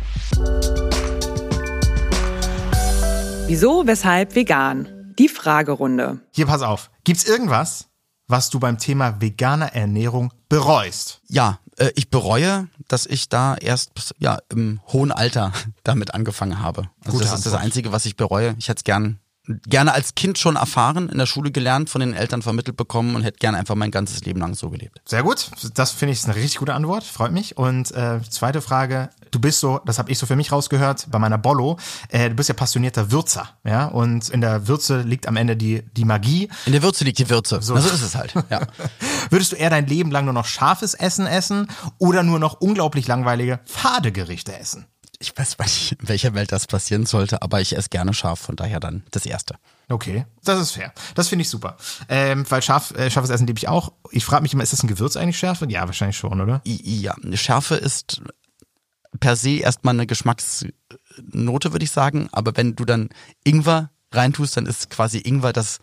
Wieso, 3.47 3.87
weshalb 3.87 4.35
vegan? 4.35 5.13
Die 5.19 5.29
Fragerunde. 5.29 6.21
Hier, 6.33 6.47
pass 6.47 6.63
auf. 6.63 6.91
Gibt's 7.05 7.25
irgendwas, 7.25 7.89
was 8.29 8.49
du 8.49 8.59
beim 8.59 8.79
Thema 8.79 9.21
veganer 9.21 9.75
Ernährung 9.75 10.33
bereust? 10.49 11.21
Ja, 11.29 11.59
äh, 11.79 11.91
ich 11.95 12.11
bereue, 12.11 12.69
dass 12.89 13.07
ich 13.07 13.29
da 13.29 13.57
erst 13.57 14.15
ja 14.19 14.39
im 14.51 14.81
hohen 14.89 15.13
Alter 15.13 15.53
damit 15.85 16.15
angefangen 16.15 16.61
habe. 16.61 16.89
Also 17.05 17.13
Gute 17.13 17.25
das 17.25 17.35
ist 17.35 17.47
das 17.47 17.53
Antwort. 17.53 17.65
Einzige, 17.65 17.93
was 17.93 18.07
ich 18.07 18.17
bereue. 18.17 18.55
Ich 18.59 18.69
hätte 18.69 18.79
es 18.79 18.85
gern 18.85 19.21
gerne 19.69 19.93
als 19.93 20.15
Kind 20.15 20.39
schon 20.39 20.57
erfahren, 20.57 21.09
in 21.09 21.19
der 21.19 21.27
Schule 21.27 21.51
gelernt, 21.51 21.91
von 21.91 22.01
den 22.01 22.15
Eltern 22.15 22.43
vermittelt 22.43 22.77
bekommen 22.77 23.15
und 23.15 23.23
hätte 23.23 23.39
gerne 23.39 23.59
einfach 23.59 23.75
mein 23.75 23.91
ganzes 23.91 24.25
Leben 24.25 24.41
lang 24.41 24.55
so 24.55 24.71
gelebt. 24.71 25.01
Sehr 25.05 25.23
gut. 25.23 25.51
Das 25.75 25.93
finde 25.93 26.13
ich 26.13 26.25
eine 26.25 26.35
richtig 26.35 26.59
gute 26.59 26.75
Antwort. 26.75 27.05
Freut 27.05 27.33
mich. 27.33 27.57
Und 27.57 27.93
äh, 27.93 28.21
zweite 28.29 28.61
Frage. 28.61 29.11
Du 29.37 29.41
bist 29.41 29.61
so, 29.61 29.83
das 29.85 29.99
habe 29.99 30.11
ich 30.11 30.19
so 30.19 30.25
für 30.25 30.35
mich 30.35 30.51
rausgehört 30.51 31.09
bei 31.11 31.19
meiner 31.19 31.37
Bollo. 31.37 31.77
Äh, 32.09 32.31
du 32.31 32.37
bist 32.37 32.49
ja 32.49 32.55
passionierter 32.55 33.13
Würzer. 33.13 33.51
Ja. 33.65 33.85
Und 33.85 34.31
in 34.31 34.41
der 34.41 34.67
Würze 34.67 35.03
liegt 35.03 35.29
am 35.29 35.37
Ende 35.37 35.59
die, 35.59 35.83
die 35.93 36.07
Magie. 36.07 36.49
In 36.65 36.73
der 36.73 36.83
Würze 36.83 37.05
liegt 37.05 37.19
die 37.19 37.29
Würze. 37.29 37.61
So. 37.61 37.75
Na, 37.75 37.83
so 37.83 37.91
ist 37.91 38.01
es 38.01 38.15
halt. 38.15 38.33
Ja. 38.49 38.63
Würdest 39.31 39.53
du 39.53 39.57
eher 39.57 39.69
dein 39.69 39.87
Leben 39.87 40.11
lang 40.11 40.25
nur 40.25 40.33
noch 40.33 40.47
scharfes 40.47 40.95
Essen 40.95 41.27
essen 41.27 41.69
oder 41.99 42.23
nur 42.23 42.39
noch 42.39 42.63
unglaublich 42.63 43.07
langweilige, 43.09 43.61
fade 43.67 44.11
Gerichte 44.11 44.59
essen? 44.59 44.87
Ich 45.19 45.37
weiß 45.37 45.59
nicht, 45.59 46.01
in 46.01 46.09
welcher 46.09 46.33
Welt 46.33 46.51
das 46.51 46.67
passieren 46.67 47.05
sollte, 47.05 47.43
aber 47.43 47.61
ich 47.61 47.77
esse 47.77 47.91
gerne 47.91 48.15
scharf, 48.15 48.41
von 48.41 48.57
daher 48.57 48.81
dann 48.81 49.03
das 49.11 49.27
Erste. 49.27 49.57
Okay, 49.91 50.25
das 50.45 50.59
ist 50.61 50.71
fair. 50.71 50.95
Das 51.15 51.29
finde 51.29 51.43
ich 51.43 51.51
super. 51.51 51.77
Ähm, 52.09 52.51
weil 52.51 52.63
scharf, 52.63 52.93
äh, 52.93 53.11
scharfes 53.11 53.31
Essen 53.31 53.47
liebe 53.47 53.59
ich 53.59 53.69
auch. 53.69 53.93
Ich 54.13 54.25
frage 54.25 54.43
mich 54.43 54.55
immer, 54.55 54.63
ist 54.63 54.73
das 54.73 54.83
ein 54.83 54.89
Gewürz 54.89 55.15
eigentlich 55.15 55.39
Schärfe? 55.39 55.67
Ja, 55.69 55.85
wahrscheinlich 55.85 56.17
schon, 56.17 56.41
oder? 56.41 56.63
Ja, 56.65 57.15
Schärfe 57.35 57.75
ist 57.75 58.23
per 59.19 59.37
se 59.37 59.59
erstmal 59.59 59.95
eine 59.95 60.07
Geschmacksnote, 60.07 61.73
würde 61.73 61.85
ich 61.85 61.91
sagen. 61.91 62.29
Aber 62.33 62.57
wenn 62.57 62.77
du 62.77 62.85
dann 62.85 63.09
Ingwer 63.45 63.91
reintust, 64.13 64.57
dann 64.57 64.67
ist 64.67 64.91
quasi 64.91 65.19
Ingwer 65.19 65.53
das 65.53 65.79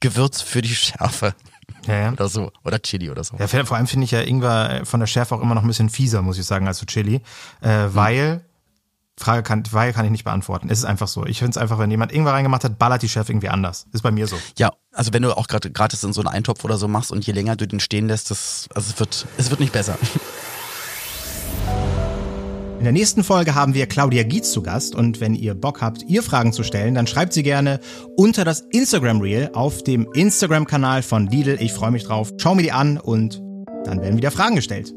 Gewürz 0.00 0.42
für 0.42 0.62
die 0.62 0.74
Schärfe. 0.74 1.34
Ja, 1.86 1.94
ja. 1.96 2.12
Oder 2.12 2.28
so. 2.28 2.52
Oder 2.64 2.80
Chili 2.80 3.10
oder 3.10 3.24
so. 3.24 3.36
Ja, 3.36 3.46
vor 3.46 3.76
allem 3.76 3.86
finde 3.86 4.04
ich 4.04 4.10
ja 4.10 4.20
Ingwer 4.20 4.82
von 4.84 5.00
der 5.00 5.06
Schärfe 5.06 5.34
auch 5.34 5.40
immer 5.40 5.54
noch 5.54 5.62
ein 5.62 5.68
bisschen 5.68 5.90
fieser, 5.90 6.22
muss 6.22 6.38
ich 6.38 6.46
sagen, 6.46 6.66
als 6.66 6.78
so 6.78 6.86
Chili. 6.86 7.20
Äh, 7.60 7.88
weil, 7.92 8.44
Frage 9.16 9.42
kann, 9.42 9.64
weil 9.70 9.92
kann 9.92 10.04
ich 10.04 10.10
nicht 10.10 10.24
beantworten. 10.24 10.68
Es 10.70 10.78
ist 10.78 10.84
einfach 10.84 11.08
so. 11.08 11.26
Ich 11.26 11.38
finde 11.38 11.50
es 11.50 11.56
einfach, 11.56 11.78
wenn 11.78 11.90
jemand 11.90 12.12
Ingwer 12.12 12.32
reingemacht 12.32 12.64
hat, 12.64 12.78
ballert 12.78 13.02
die 13.02 13.08
Schärfe 13.08 13.32
irgendwie 13.32 13.48
anders. 13.48 13.86
Ist 13.92 14.02
bei 14.02 14.10
mir 14.10 14.26
so. 14.26 14.38
Ja, 14.56 14.72
also 14.92 15.12
wenn 15.12 15.22
du 15.22 15.36
auch 15.36 15.48
gerade 15.48 15.70
gratis 15.70 16.04
in 16.04 16.12
so 16.12 16.20
einen 16.20 16.28
Eintopf 16.28 16.64
oder 16.64 16.78
so 16.78 16.88
machst 16.88 17.10
und 17.10 17.26
je 17.26 17.32
länger 17.32 17.56
du 17.56 17.66
den 17.66 17.80
stehen 17.80 18.08
lässt, 18.08 18.30
das, 18.30 18.68
also 18.74 18.90
es 18.92 19.00
wird, 19.00 19.26
es 19.36 19.50
wird 19.50 19.60
nicht 19.60 19.72
besser. 19.72 19.98
In 22.78 22.84
der 22.84 22.92
nächsten 22.92 23.24
Folge 23.24 23.56
haben 23.56 23.74
wir 23.74 23.88
Claudia 23.88 24.22
Gietz 24.22 24.52
zu 24.52 24.62
Gast 24.62 24.94
und 24.94 25.20
wenn 25.20 25.34
ihr 25.34 25.56
Bock 25.56 25.82
habt, 25.82 26.04
ihr 26.04 26.22
Fragen 26.22 26.52
zu 26.52 26.62
stellen, 26.62 26.94
dann 26.94 27.08
schreibt 27.08 27.32
sie 27.32 27.42
gerne 27.42 27.80
unter 28.16 28.44
das 28.44 28.60
Instagram 28.70 29.20
Reel 29.20 29.50
auf 29.52 29.82
dem 29.82 30.06
Instagram-Kanal 30.12 31.02
von 31.02 31.26
Lidl. 31.26 31.58
Ich 31.60 31.72
freue 31.72 31.90
mich 31.90 32.04
drauf. 32.04 32.32
Schau 32.38 32.54
mir 32.54 32.62
die 32.62 32.70
an 32.70 32.96
und 32.96 33.42
dann 33.84 34.00
werden 34.00 34.16
wieder 34.16 34.30
Fragen 34.30 34.54
gestellt. 34.54 34.94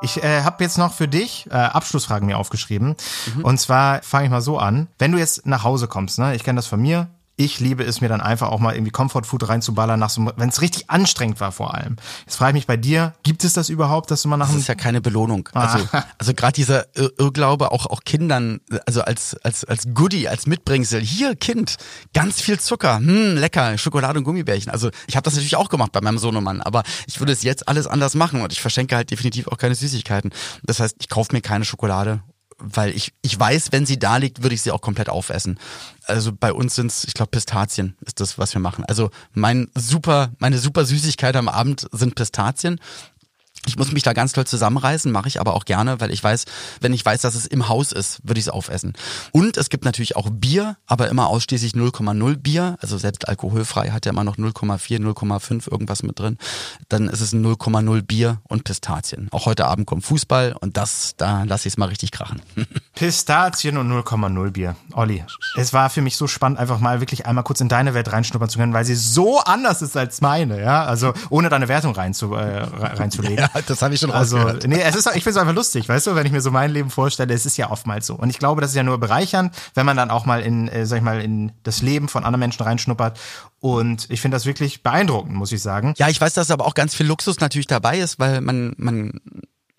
Ich 0.00 0.22
äh, 0.22 0.42
habe 0.42 0.64
jetzt 0.64 0.78
noch 0.78 0.94
für 0.94 1.06
dich 1.06 1.46
äh, 1.50 1.54
Abschlussfragen 1.54 2.26
mir 2.26 2.38
aufgeschrieben. 2.38 2.96
Und 3.42 3.58
zwar 3.58 4.02
fange 4.02 4.24
ich 4.24 4.30
mal 4.30 4.40
so 4.40 4.56
an. 4.56 4.88
Wenn 4.98 5.12
du 5.12 5.18
jetzt 5.18 5.46
nach 5.46 5.62
Hause 5.62 5.88
kommst, 5.88 6.18
ne, 6.18 6.34
ich 6.34 6.42
kenne 6.42 6.56
das 6.56 6.66
von 6.66 6.80
mir, 6.80 7.10
ich 7.44 7.60
liebe 7.60 7.82
es 7.82 8.00
mir 8.00 8.08
dann 8.08 8.20
einfach 8.20 8.48
auch 8.48 8.60
mal 8.60 8.74
irgendwie 8.74 8.92
Comfort 8.92 9.24
Food 9.24 9.48
reinzuballern, 9.48 9.98
nach 9.98 10.10
so, 10.10 10.30
wenn 10.36 10.48
es 10.48 10.60
richtig 10.60 10.88
anstrengend 10.90 11.40
war 11.40 11.52
vor 11.52 11.74
allem. 11.74 11.96
Jetzt 12.24 12.36
frage 12.36 12.50
ich 12.50 12.54
mich 12.54 12.66
bei 12.66 12.76
dir, 12.76 13.14
gibt 13.22 13.44
es 13.44 13.52
das 13.52 13.68
überhaupt, 13.68 14.10
dass 14.10 14.22
du 14.22 14.28
mal 14.28 14.36
nach 14.36 14.48
Das 14.48 14.56
ist 14.56 14.68
ja 14.68 14.74
keine 14.74 15.00
Belohnung. 15.00 15.48
Also, 15.52 15.78
also 16.18 16.34
gerade 16.34 16.52
dieser 16.52 16.86
Ir 16.96 17.12
Irrglaube, 17.18 17.72
auch, 17.72 17.86
auch 17.86 18.04
Kindern, 18.04 18.60
also 18.86 19.02
als, 19.02 19.36
als, 19.42 19.64
als 19.64 19.88
Goodie, 19.92 20.28
als 20.28 20.46
Mitbringsel, 20.46 21.00
hier 21.00 21.34
Kind, 21.34 21.76
ganz 22.14 22.40
viel 22.40 22.60
Zucker, 22.60 22.96
hm, 22.96 23.36
lecker, 23.36 23.76
Schokolade 23.78 24.18
und 24.18 24.24
Gummibärchen. 24.24 24.70
Also 24.70 24.90
ich 25.06 25.16
habe 25.16 25.24
das 25.24 25.34
natürlich 25.34 25.56
auch 25.56 25.68
gemacht 25.68 25.92
bei 25.92 26.00
meinem 26.00 26.18
Sohnemann, 26.18 26.60
aber 26.60 26.82
ich 27.06 27.20
würde 27.20 27.32
es 27.32 27.42
jetzt 27.42 27.68
alles 27.68 27.86
anders 27.86 28.14
machen 28.14 28.42
und 28.42 28.52
ich 28.52 28.60
verschenke 28.60 28.96
halt 28.96 29.10
definitiv 29.10 29.48
auch 29.48 29.58
keine 29.58 29.74
Süßigkeiten. 29.74 30.32
Das 30.62 30.80
heißt, 30.80 30.96
ich 31.00 31.08
kaufe 31.08 31.32
mir 31.32 31.40
keine 31.40 31.64
Schokolade, 31.64 32.22
weil 32.62 32.94
ich, 32.94 33.12
ich 33.22 33.38
weiß, 33.38 33.72
wenn 33.72 33.86
sie 33.86 33.98
da 33.98 34.16
liegt, 34.16 34.42
würde 34.42 34.54
ich 34.54 34.62
sie 34.62 34.70
auch 34.70 34.80
komplett 34.80 35.08
aufessen. 35.08 35.58
Also 36.06 36.32
bei 36.32 36.52
uns 36.52 36.74
sind's, 36.74 37.04
ich 37.04 37.14
glaube, 37.14 37.30
Pistazien 37.30 37.96
ist 38.06 38.20
das, 38.20 38.38
was 38.38 38.54
wir 38.54 38.60
machen. 38.60 38.84
Also 38.84 39.10
mein 39.34 39.68
super, 39.74 40.30
meine 40.38 40.58
super 40.58 40.84
Süßigkeit 40.84 41.36
am 41.36 41.48
Abend 41.48 41.88
sind 41.92 42.14
Pistazien. 42.14 42.80
Ich 43.66 43.76
muss 43.76 43.92
mich 43.92 44.02
da 44.02 44.12
ganz 44.12 44.32
toll 44.32 44.44
zusammenreißen, 44.44 45.12
mache 45.12 45.28
ich 45.28 45.40
aber 45.40 45.54
auch 45.54 45.64
gerne, 45.64 46.00
weil 46.00 46.10
ich 46.10 46.22
weiß, 46.22 46.46
wenn 46.80 46.92
ich 46.92 47.04
weiß, 47.04 47.20
dass 47.20 47.36
es 47.36 47.46
im 47.46 47.68
Haus 47.68 47.92
ist, 47.92 48.20
würde 48.24 48.40
ich 48.40 48.46
es 48.46 48.52
aufessen. 48.52 48.94
Und 49.30 49.56
es 49.56 49.68
gibt 49.68 49.84
natürlich 49.84 50.16
auch 50.16 50.30
Bier, 50.30 50.76
aber 50.86 51.08
immer 51.08 51.28
ausschließlich 51.28 51.74
0,0 51.74 52.36
Bier, 52.38 52.76
also 52.80 52.98
selbst 52.98 53.28
alkoholfrei 53.28 53.90
hat 53.90 54.04
ja 54.04 54.10
immer 54.10 54.24
noch 54.24 54.36
0,4, 54.36 54.98
0,5 54.98 55.70
irgendwas 55.70 56.02
mit 56.02 56.18
drin. 56.18 56.38
Dann 56.88 57.08
ist 57.08 57.20
es 57.20 57.32
ein 57.32 57.44
0,0 57.44 58.02
Bier 58.02 58.40
und 58.48 58.64
Pistazien. 58.64 59.28
Auch 59.30 59.46
heute 59.46 59.66
Abend 59.66 59.86
kommt 59.86 60.04
Fußball 60.04 60.56
und 60.58 60.76
das, 60.76 61.14
da 61.16 61.44
lasse 61.44 61.68
ich 61.68 61.74
es 61.74 61.78
mal 61.78 61.88
richtig 61.88 62.10
krachen. 62.10 62.42
Pistazien 62.96 63.76
und 63.76 63.92
0,0 63.92 64.50
Bier. 64.50 64.74
Olli, 64.92 65.24
es 65.56 65.72
war 65.72 65.88
für 65.88 66.02
mich 66.02 66.16
so 66.16 66.26
spannend, 66.26 66.58
einfach 66.58 66.80
mal 66.80 66.98
wirklich 66.98 67.26
einmal 67.26 67.44
kurz 67.44 67.60
in 67.60 67.68
deine 67.68 67.94
Welt 67.94 68.10
reinschnuppern 68.10 68.48
zu 68.48 68.58
können, 68.58 68.72
weil 68.72 68.84
sie 68.84 68.96
so 68.96 69.38
anders 69.38 69.82
ist 69.82 69.96
als 69.96 70.20
meine, 70.20 70.60
ja. 70.60 70.84
Also 70.84 71.12
ohne 71.30 71.48
deine 71.48 71.68
Wertung 71.68 71.94
reinzu, 71.94 72.34
äh, 72.34 72.62
reinzulegen. 72.62 73.38
Ja, 73.38 73.51
das 73.66 73.82
habe 73.82 73.94
ich 73.94 74.00
schon 74.00 74.10
Also, 74.10 74.36
rausgehört. 74.38 74.66
nee, 74.66 74.80
es 74.80 74.94
ist, 74.94 75.06
ich 75.06 75.24
finde 75.24 75.30
es 75.30 75.36
einfach 75.36 75.54
lustig, 75.54 75.88
weißt 75.88 76.06
du, 76.06 76.14
wenn 76.14 76.26
ich 76.26 76.32
mir 76.32 76.40
so 76.40 76.50
mein 76.50 76.70
Leben 76.70 76.90
vorstelle, 76.90 77.32
es 77.34 77.46
ist 77.46 77.56
ja 77.56 77.70
oftmals 77.70 78.06
so. 78.06 78.14
Und 78.14 78.30
ich 78.30 78.38
glaube, 78.38 78.60
das 78.60 78.70
ist 78.70 78.76
ja 78.76 78.82
nur 78.82 78.98
bereichernd, 78.98 79.54
wenn 79.74 79.86
man 79.86 79.96
dann 79.96 80.10
auch 80.10 80.24
mal 80.26 80.40
in, 80.40 80.68
äh, 80.68 80.86
sag 80.86 80.98
ich 80.98 81.02
mal, 81.02 81.20
in 81.20 81.52
das 81.62 81.82
Leben 81.82 82.08
von 82.08 82.24
anderen 82.24 82.40
Menschen 82.40 82.62
reinschnuppert. 82.62 83.18
Und 83.60 84.06
ich 84.10 84.20
finde 84.20 84.36
das 84.36 84.46
wirklich 84.46 84.82
beeindruckend, 84.82 85.34
muss 85.34 85.52
ich 85.52 85.62
sagen. 85.62 85.94
Ja, 85.96 86.08
ich 86.08 86.20
weiß, 86.20 86.34
dass 86.34 86.50
aber 86.50 86.66
auch 86.66 86.74
ganz 86.74 86.94
viel 86.94 87.06
Luxus 87.06 87.40
natürlich 87.40 87.66
dabei 87.66 87.98
ist, 87.98 88.18
weil 88.18 88.40
man, 88.40 88.74
man, 88.76 89.20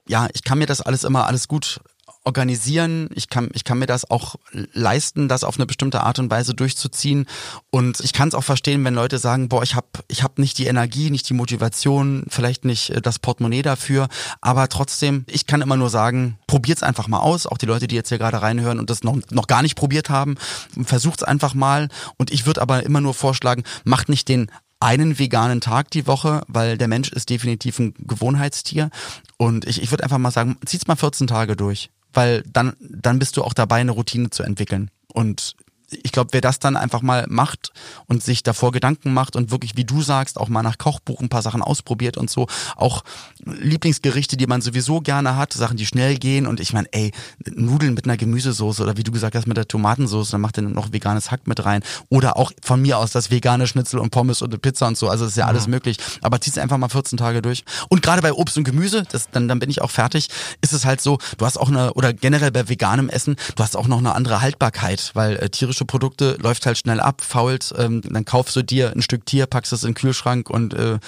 ja, 0.07 0.27
ich 0.33 0.43
kann 0.43 0.57
mir 0.57 0.65
das 0.65 0.81
alles 0.81 1.03
immer 1.03 1.27
alles 1.27 1.47
gut 1.47 1.79
organisieren. 2.25 3.09
Ich 3.13 3.29
kann, 3.29 3.49
ich 3.53 3.63
kann 3.63 3.79
mir 3.79 3.85
das 3.85 4.09
auch 4.09 4.35
leisten, 4.73 5.27
das 5.27 5.43
auf 5.43 5.57
eine 5.57 5.65
bestimmte 5.65 6.01
Art 6.01 6.19
und 6.19 6.31
Weise 6.31 6.53
durchzuziehen. 6.53 7.25
Und 7.69 7.99
ich 7.99 8.13
kann 8.13 8.29
es 8.29 8.35
auch 8.35 8.43
verstehen, 8.43 8.83
wenn 8.85 8.93
Leute 8.93 9.17
sagen, 9.17 9.49
boah, 9.49 9.63
ich 9.63 9.75
habe 9.75 9.87
ich 10.07 10.23
hab 10.23 10.39
nicht 10.39 10.57
die 10.57 10.67
Energie, 10.67 11.09
nicht 11.09 11.27
die 11.29 11.33
Motivation, 11.33 12.25
vielleicht 12.29 12.65
nicht 12.65 12.91
äh, 12.91 13.01
das 13.01 13.19
Portemonnaie 13.19 13.61
dafür. 13.61 14.07
Aber 14.41 14.69
trotzdem, 14.69 15.25
ich 15.27 15.45
kann 15.47 15.61
immer 15.61 15.77
nur 15.77 15.89
sagen, 15.89 16.37
probiert's 16.47 16.83
einfach 16.83 17.07
mal 17.07 17.19
aus. 17.19 17.45
Auch 17.45 17.57
die 17.57 17.65
Leute, 17.65 17.87
die 17.87 17.95
jetzt 17.95 18.09
hier 18.09 18.17
gerade 18.17 18.41
reinhören 18.41 18.79
und 18.79 18.89
das 18.89 19.03
noch, 19.03 19.17
noch 19.29 19.47
gar 19.47 19.61
nicht 19.61 19.75
probiert 19.75 20.09
haben, 20.09 20.35
versucht's 20.83 21.23
einfach 21.23 21.53
mal. 21.53 21.89
Und 22.17 22.31
ich 22.31 22.45
würde 22.45 22.61
aber 22.61 22.83
immer 22.83 23.01
nur 23.01 23.13
vorschlagen, 23.13 23.63
macht 23.83 24.09
nicht 24.09 24.29
den 24.29 24.49
einen 24.83 25.17
veganen 25.17 25.61
Tag 25.61 25.91
die 25.91 26.07
Woche, 26.07 26.43
weil 26.47 26.77
der 26.77 26.89
Mensch 26.89 27.09
ist 27.11 27.29
definitiv 27.29 27.79
ein 27.79 27.93
Gewohnheitstier. 27.99 28.89
Und 29.37 29.65
ich, 29.65 29.81
ich 29.81 29.91
würde 29.91 30.03
einfach 30.03 30.17
mal 30.17 30.31
sagen, 30.31 30.57
zieh's 30.65 30.87
mal 30.87 30.97
14 30.97 31.27
Tage 31.27 31.55
durch, 31.55 31.89
weil 32.13 32.43
dann, 32.43 32.75
dann 32.79 33.19
bist 33.19 33.37
du 33.37 33.43
auch 33.43 33.53
dabei, 33.53 33.77
eine 33.77 33.91
Routine 33.91 34.29
zu 34.29 34.43
entwickeln. 34.43 34.89
Und 35.13 35.55
ich 35.89 36.11
glaube, 36.11 36.29
wer 36.33 36.41
das 36.41 36.59
dann 36.59 36.75
einfach 36.75 37.01
mal 37.01 37.25
macht 37.27 37.71
und 38.07 38.23
sich 38.23 38.43
davor 38.43 38.71
Gedanken 38.71 39.13
macht 39.13 39.35
und 39.35 39.51
wirklich, 39.51 39.75
wie 39.75 39.85
du 39.85 40.01
sagst, 40.01 40.37
auch 40.37 40.49
mal 40.49 40.63
nach 40.63 40.77
Kochbuch 40.77 41.21
ein 41.21 41.29
paar 41.29 41.41
Sachen 41.41 41.61
ausprobiert 41.61 42.17
und 42.17 42.29
so, 42.29 42.47
auch 42.75 43.03
Lieblingsgerichte, 43.45 44.37
die 44.37 44.47
man 44.47 44.61
sowieso 44.61 45.01
gerne 45.01 45.35
hat, 45.35 45.53
Sachen, 45.53 45.77
die 45.77 45.85
schnell 45.85 46.17
gehen. 46.17 46.47
Und 46.47 46.59
ich 46.59 46.73
meine, 46.73 46.87
ey, 46.91 47.11
Nudeln 47.53 47.93
mit 47.93 48.05
einer 48.05 48.17
Gemüsesoße 48.17 48.83
oder 48.83 48.97
wie 48.97 49.03
du 49.03 49.11
gesagt 49.11 49.35
hast, 49.35 49.47
mit 49.47 49.57
der 49.57 49.67
Tomatensoße, 49.67 50.31
dann 50.31 50.41
macht 50.41 50.57
er 50.57 50.63
noch 50.63 50.91
veganes 50.91 51.31
Hack 51.31 51.47
mit 51.47 51.63
rein. 51.65 51.83
Oder 52.09 52.37
auch 52.37 52.51
von 52.61 52.81
mir 52.81 52.97
aus 52.97 53.11
das 53.11 53.31
vegane 53.31 53.67
Schnitzel 53.67 53.99
und 53.99 54.11
Pommes 54.11 54.41
und 54.41 54.61
Pizza 54.61 54.87
und 54.87 54.97
so, 54.97 55.09
also 55.09 55.25
das 55.25 55.33
ist 55.33 55.37
ja 55.37 55.45
alles 55.45 55.67
möglich, 55.67 55.97
aber 56.21 56.39
zieh's 56.41 56.57
einfach 56.57 56.77
mal 56.77 56.89
14 56.89 57.17
Tage 57.17 57.41
durch. 57.41 57.63
Und 57.89 58.01
gerade 58.01 58.21
bei 58.21 58.33
Obst 58.33 58.57
und 58.57 58.63
Gemüse, 58.63 59.03
das, 59.11 59.29
dann, 59.31 59.47
dann 59.47 59.59
bin 59.59 59.69
ich 59.69 59.81
auch 59.81 59.91
fertig, 59.91 60.29
ist 60.61 60.73
es 60.73 60.85
halt 60.85 61.01
so, 61.01 61.19
du 61.37 61.45
hast 61.45 61.57
auch 61.57 61.69
eine, 61.69 61.93
oder 61.93 62.13
generell 62.13 62.51
bei 62.51 62.67
veganem 62.69 63.09
Essen, 63.09 63.35
du 63.55 63.63
hast 63.63 63.75
auch 63.75 63.87
noch 63.87 63.99
eine 63.99 64.15
andere 64.15 64.41
Haltbarkeit, 64.41 65.11
weil 65.13 65.35
äh, 65.37 65.49
tierische 65.49 65.85
Produkte 65.85 66.37
läuft 66.41 66.65
halt 66.65 66.77
schnell 66.77 66.99
ab, 66.99 67.21
fault, 67.21 67.73
ähm, 67.77 67.92
dann 68.01 68.25
kaufst 68.25 68.55
du 68.55 68.61
dir 68.61 68.91
ein 68.91 69.01
Stück 69.01 69.25
Tier, 69.25 69.45
packst 69.45 69.73
es 69.73 69.83
in 69.83 69.89
den 69.89 69.95
Kühlschrank 69.95 70.49
und 70.49 70.73
äh, 70.73 70.99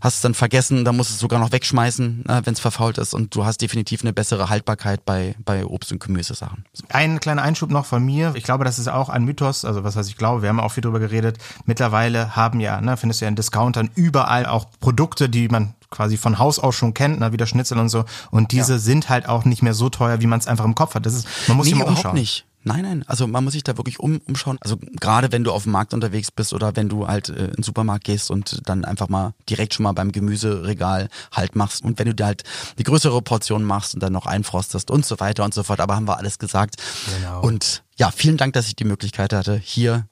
hast 0.00 0.16
es 0.16 0.20
dann 0.20 0.34
vergessen, 0.34 0.84
dann 0.84 0.96
musst 0.96 1.10
du 1.10 1.14
es 1.14 1.20
sogar 1.20 1.38
noch 1.38 1.52
wegschmeißen, 1.52 2.24
äh, 2.28 2.42
wenn 2.44 2.54
es 2.54 2.60
verfault 2.60 2.98
ist 2.98 3.14
und 3.14 3.34
du 3.34 3.44
hast 3.44 3.60
definitiv 3.60 4.02
eine 4.02 4.12
bessere 4.12 4.48
Haltbarkeit 4.48 5.04
bei, 5.04 5.34
bei 5.44 5.64
Obst- 5.64 5.92
und 5.92 6.00
Gemüsesachen. 6.00 6.64
So. 6.72 6.84
Ein 6.90 7.20
kleiner 7.20 7.42
Einschub 7.42 7.70
noch 7.70 7.86
von 7.86 8.04
mir. 8.04 8.32
Ich 8.34 8.44
glaube, 8.44 8.64
das 8.64 8.78
ist 8.78 8.88
auch 8.88 9.08
ein 9.08 9.24
Mythos. 9.24 9.64
Also 9.64 9.84
was 9.84 9.96
heißt 9.96 10.08
ich 10.08 10.16
glaube, 10.16 10.42
wir 10.42 10.48
haben 10.48 10.60
auch 10.60 10.72
viel 10.72 10.82
drüber 10.82 11.00
geredet. 11.00 11.38
Mittlerweile 11.64 12.36
haben 12.36 12.60
ja, 12.60 12.80
ne, 12.80 12.96
findest 12.96 13.20
du 13.20 13.24
ja 13.24 13.28
in 13.28 13.36
Discountern 13.36 13.90
überall 13.94 14.46
auch 14.46 14.66
Produkte, 14.80 15.28
die 15.28 15.48
man 15.48 15.74
quasi 15.90 16.16
von 16.16 16.38
Haus 16.38 16.58
aus 16.58 16.74
schon 16.74 16.94
kennt, 16.94 17.20
ne, 17.20 17.32
wie 17.32 17.36
der 17.36 17.46
Schnitzel 17.46 17.78
und 17.78 17.88
so. 17.88 18.04
Und 18.30 18.52
diese 18.52 18.74
ja. 18.74 18.78
sind 18.78 19.08
halt 19.08 19.28
auch 19.28 19.44
nicht 19.44 19.62
mehr 19.62 19.74
so 19.74 19.88
teuer, 19.88 20.20
wie 20.20 20.26
man 20.26 20.40
es 20.40 20.48
einfach 20.48 20.64
im 20.64 20.74
Kopf 20.74 20.94
hat. 20.94 21.06
Das 21.06 21.14
ist, 21.14 21.28
man 21.46 21.56
muss 21.56 21.66
nee, 21.66 21.72
sich 21.72 21.78
mal 21.78 21.88
umschauen. 21.88 22.14
nicht. 22.14 22.46
Nein, 22.64 22.82
nein, 22.82 23.04
also 23.06 23.26
man 23.26 23.42
muss 23.42 23.54
sich 23.54 23.64
da 23.64 23.76
wirklich 23.76 23.98
um, 23.98 24.20
umschauen. 24.26 24.58
Also 24.60 24.76
gerade 25.00 25.32
wenn 25.32 25.44
du 25.44 25.52
auf 25.52 25.64
dem 25.64 25.72
Markt 25.72 25.94
unterwegs 25.94 26.30
bist 26.30 26.52
oder 26.52 26.76
wenn 26.76 26.88
du 26.88 27.08
halt 27.08 27.28
äh, 27.28 27.46
in 27.46 27.52
den 27.52 27.62
Supermarkt 27.62 28.04
gehst 28.04 28.30
und 28.30 28.60
dann 28.66 28.84
einfach 28.84 29.08
mal 29.08 29.34
direkt 29.48 29.74
schon 29.74 29.84
mal 29.84 29.92
beim 29.92 30.12
Gemüseregal 30.12 31.08
halt 31.32 31.56
machst 31.56 31.82
und 31.82 31.98
wenn 31.98 32.06
du 32.06 32.14
dir 32.14 32.26
halt 32.26 32.44
die 32.78 32.84
größere 32.84 33.20
Portion 33.22 33.64
machst 33.64 33.94
und 33.94 34.02
dann 34.02 34.12
noch 34.12 34.26
einfrostest 34.26 34.90
und 34.90 35.04
so 35.04 35.18
weiter 35.18 35.44
und 35.44 35.54
so 35.54 35.62
fort. 35.62 35.80
Aber 35.80 35.96
haben 35.96 36.06
wir 36.06 36.18
alles 36.18 36.38
gesagt. 36.38 36.76
Genau. 37.18 37.42
Und 37.42 37.82
ja, 37.96 38.10
vielen 38.10 38.36
Dank, 38.36 38.52
dass 38.52 38.68
ich 38.68 38.76
die 38.76 38.84
Möglichkeit 38.84 39.32
hatte, 39.32 39.56
hier 39.56 40.06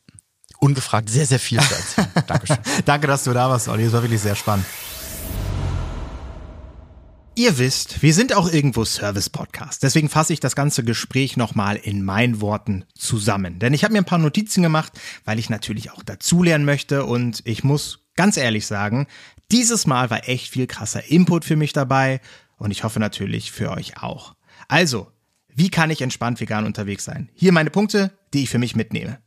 ungefragt 0.58 1.08
sehr, 1.08 1.26
sehr 1.26 1.38
viel 1.38 1.60
zu 1.60 1.74
erzählen. 1.74 2.08
Dankeschön. 2.26 2.58
Danke, 2.84 3.06
dass 3.06 3.24
du 3.24 3.32
da 3.32 3.48
warst, 3.48 3.68
Olli. 3.68 3.84
Es 3.84 3.92
war 3.92 4.02
wirklich 4.02 4.20
sehr 4.20 4.36
spannend. 4.36 4.66
Ihr 7.40 7.56
wisst, 7.56 8.02
wir 8.02 8.12
sind 8.12 8.36
auch 8.36 8.52
irgendwo 8.52 8.84
Service-Podcast. 8.84 9.82
Deswegen 9.82 10.10
fasse 10.10 10.34
ich 10.34 10.40
das 10.40 10.54
ganze 10.54 10.84
Gespräch 10.84 11.38
nochmal 11.38 11.76
in 11.76 12.04
meinen 12.04 12.42
Worten 12.42 12.84
zusammen. 12.94 13.58
Denn 13.58 13.72
ich 13.72 13.82
habe 13.82 13.94
mir 13.94 14.00
ein 14.00 14.04
paar 14.04 14.18
Notizen 14.18 14.62
gemacht, 14.62 14.92
weil 15.24 15.38
ich 15.38 15.48
natürlich 15.48 15.90
auch 15.90 16.02
dazulernen 16.02 16.66
möchte. 16.66 17.06
Und 17.06 17.40
ich 17.46 17.64
muss 17.64 18.00
ganz 18.14 18.36
ehrlich 18.36 18.66
sagen, 18.66 19.06
dieses 19.50 19.86
Mal 19.86 20.10
war 20.10 20.28
echt 20.28 20.50
viel 20.50 20.66
krasser 20.66 21.10
Input 21.10 21.46
für 21.46 21.56
mich 21.56 21.72
dabei. 21.72 22.20
Und 22.58 22.72
ich 22.72 22.84
hoffe 22.84 23.00
natürlich 23.00 23.52
für 23.52 23.70
euch 23.70 24.02
auch. 24.02 24.34
Also, 24.68 25.10
wie 25.48 25.70
kann 25.70 25.88
ich 25.88 26.02
entspannt 26.02 26.42
vegan 26.42 26.66
unterwegs 26.66 27.06
sein? 27.06 27.30
Hier 27.32 27.52
meine 27.52 27.70
Punkte, 27.70 28.12
die 28.34 28.42
ich 28.42 28.50
für 28.50 28.58
mich 28.58 28.76
mitnehme. 28.76 29.18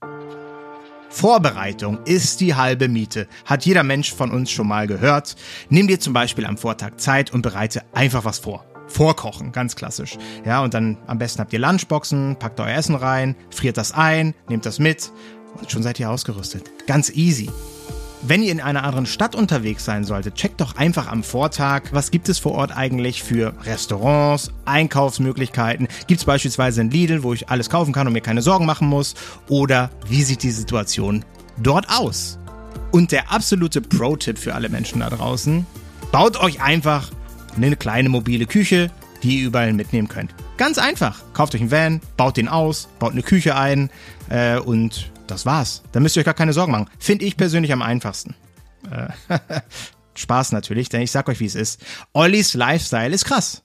Vorbereitung 1.14 2.00
ist 2.06 2.42
die 2.42 2.56
halbe 2.56 2.88
Miete. 2.88 3.28
Hat 3.46 3.68
jeder 3.68 3.84
Mensch 3.84 4.12
von 4.12 4.32
uns 4.32 4.50
schon 4.50 4.68
mal 4.68 4.88
gehört. 4.88 5.36
Nimm 5.70 5.88
dir 5.88 6.00
zum 6.00 6.12
Beispiel 6.12 6.44
am 6.44 6.58
Vortag 6.58 6.98
Zeit 6.98 7.32
und 7.32 7.44
bereite 7.44 7.84
einfach 7.94 8.26
was 8.26 8.40
vor. 8.40 8.66
Vorkochen, 8.88 9.52
ganz 9.52 9.76
klassisch. 9.76 10.18
Ja, 10.44 10.64
und 10.64 10.74
dann 10.74 10.98
am 11.06 11.20
besten 11.20 11.40
habt 11.40 11.54
ihr 11.54 11.60
Lunchboxen, 11.60 12.38
packt 12.40 12.60
euer 12.60 12.76
Essen 12.76 12.96
rein, 12.96 13.36
friert 13.52 13.78
das 13.78 13.92
ein, 13.92 14.34
nehmt 14.50 14.66
das 14.66 14.80
mit 14.80 15.12
und 15.60 15.72
schon 15.72 15.84
seid 15.84 16.00
ihr 16.00 16.10
ausgerüstet. 16.10 16.72
Ganz 16.88 17.12
easy. 17.12 17.48
Wenn 18.26 18.42
ihr 18.42 18.54
in 18.54 18.62
einer 18.62 18.86
anderen 18.86 19.06
Stadt 19.06 19.36
unterwegs 19.36 19.84
sein 19.84 20.06
solltet, 20.06 20.36
checkt 20.36 20.62
doch 20.62 20.78
einfach 20.78 21.10
am 21.10 21.24
Vortag, 21.24 21.90
was 21.92 22.10
gibt 22.10 22.30
es 22.30 22.40
vor 22.40 22.54
Ort 22.54 22.72
eigentlich 22.72 23.22
für 23.22 23.54
Restaurants, 23.66 24.50
Einkaufsmöglichkeiten. 24.64 25.90
Gibt 26.08 26.22
es 26.22 26.26
beispielsweise 26.26 26.80
ein 26.80 26.90
Lidl, 26.90 27.24
wo 27.24 27.34
ich 27.34 27.50
alles 27.50 27.70
kaufen 27.70 27.92
kann 27.92 28.08
und 28.08 28.14
mir 28.14 28.22
keine 28.22 28.42
Sorgen 28.42 28.66
machen 28.66 28.88
muss? 28.88 29.16
Oder 29.50 29.90
wie 30.08 30.24
sieht 30.24 30.42
die 30.44 30.52
Situation 30.52 31.26
dort 31.58 31.90
aus? 31.90 32.40
Und 32.92 33.12
der 33.12 33.30
absolute 33.30 33.82
Pro-Tipp 33.82 34.38
für 34.38 34.56
alle 34.56 34.70
Menschen 34.70 35.02
da 35.02 35.10
draußen, 35.10 35.66
baut 36.14 36.38
euch 36.38 36.62
einfach 36.62 37.12
eine 37.58 37.76
kleine 37.76 38.08
mobile 38.08 38.46
Küche, 38.46 38.90
die 39.22 39.40
ihr 39.40 39.48
überall 39.48 39.74
mitnehmen 39.74 40.08
könnt. 40.08 40.34
Ganz 40.56 40.78
einfach. 40.78 41.22
Kauft 41.34 41.56
euch 41.56 41.62
einen 41.62 41.72
Van, 41.72 42.00
baut 42.16 42.38
den 42.38 42.48
aus, 42.48 42.88
baut 43.00 43.12
eine 43.12 43.24
Küche 43.24 43.58
ein 43.58 43.90
äh, 44.30 44.60
und 44.60 45.12
das 45.28 45.46
war's. 45.46 45.84
Da 45.92 46.00
müsst 46.00 46.16
ihr 46.16 46.22
euch 46.22 46.26
gar 46.26 46.34
keine 46.34 46.54
Sorgen 46.54 46.72
machen. 46.72 46.90
Finde 47.00 47.26
ich 47.26 47.38
persönlich 47.38 47.72
am 47.74 47.82
einfachsten. 47.82 48.36
Äh, 48.90 49.10
Spaß 50.16 50.52
natürlich, 50.52 50.90
denn 50.90 51.02
ich 51.02 51.12
sag 51.12 51.28
euch, 51.30 51.40
wie 51.40 51.46
es 51.46 51.56
ist. 51.56 51.82
Ollis 52.14 52.54
Lifestyle 52.54 53.14
ist 53.14 53.26
krass 53.26 53.63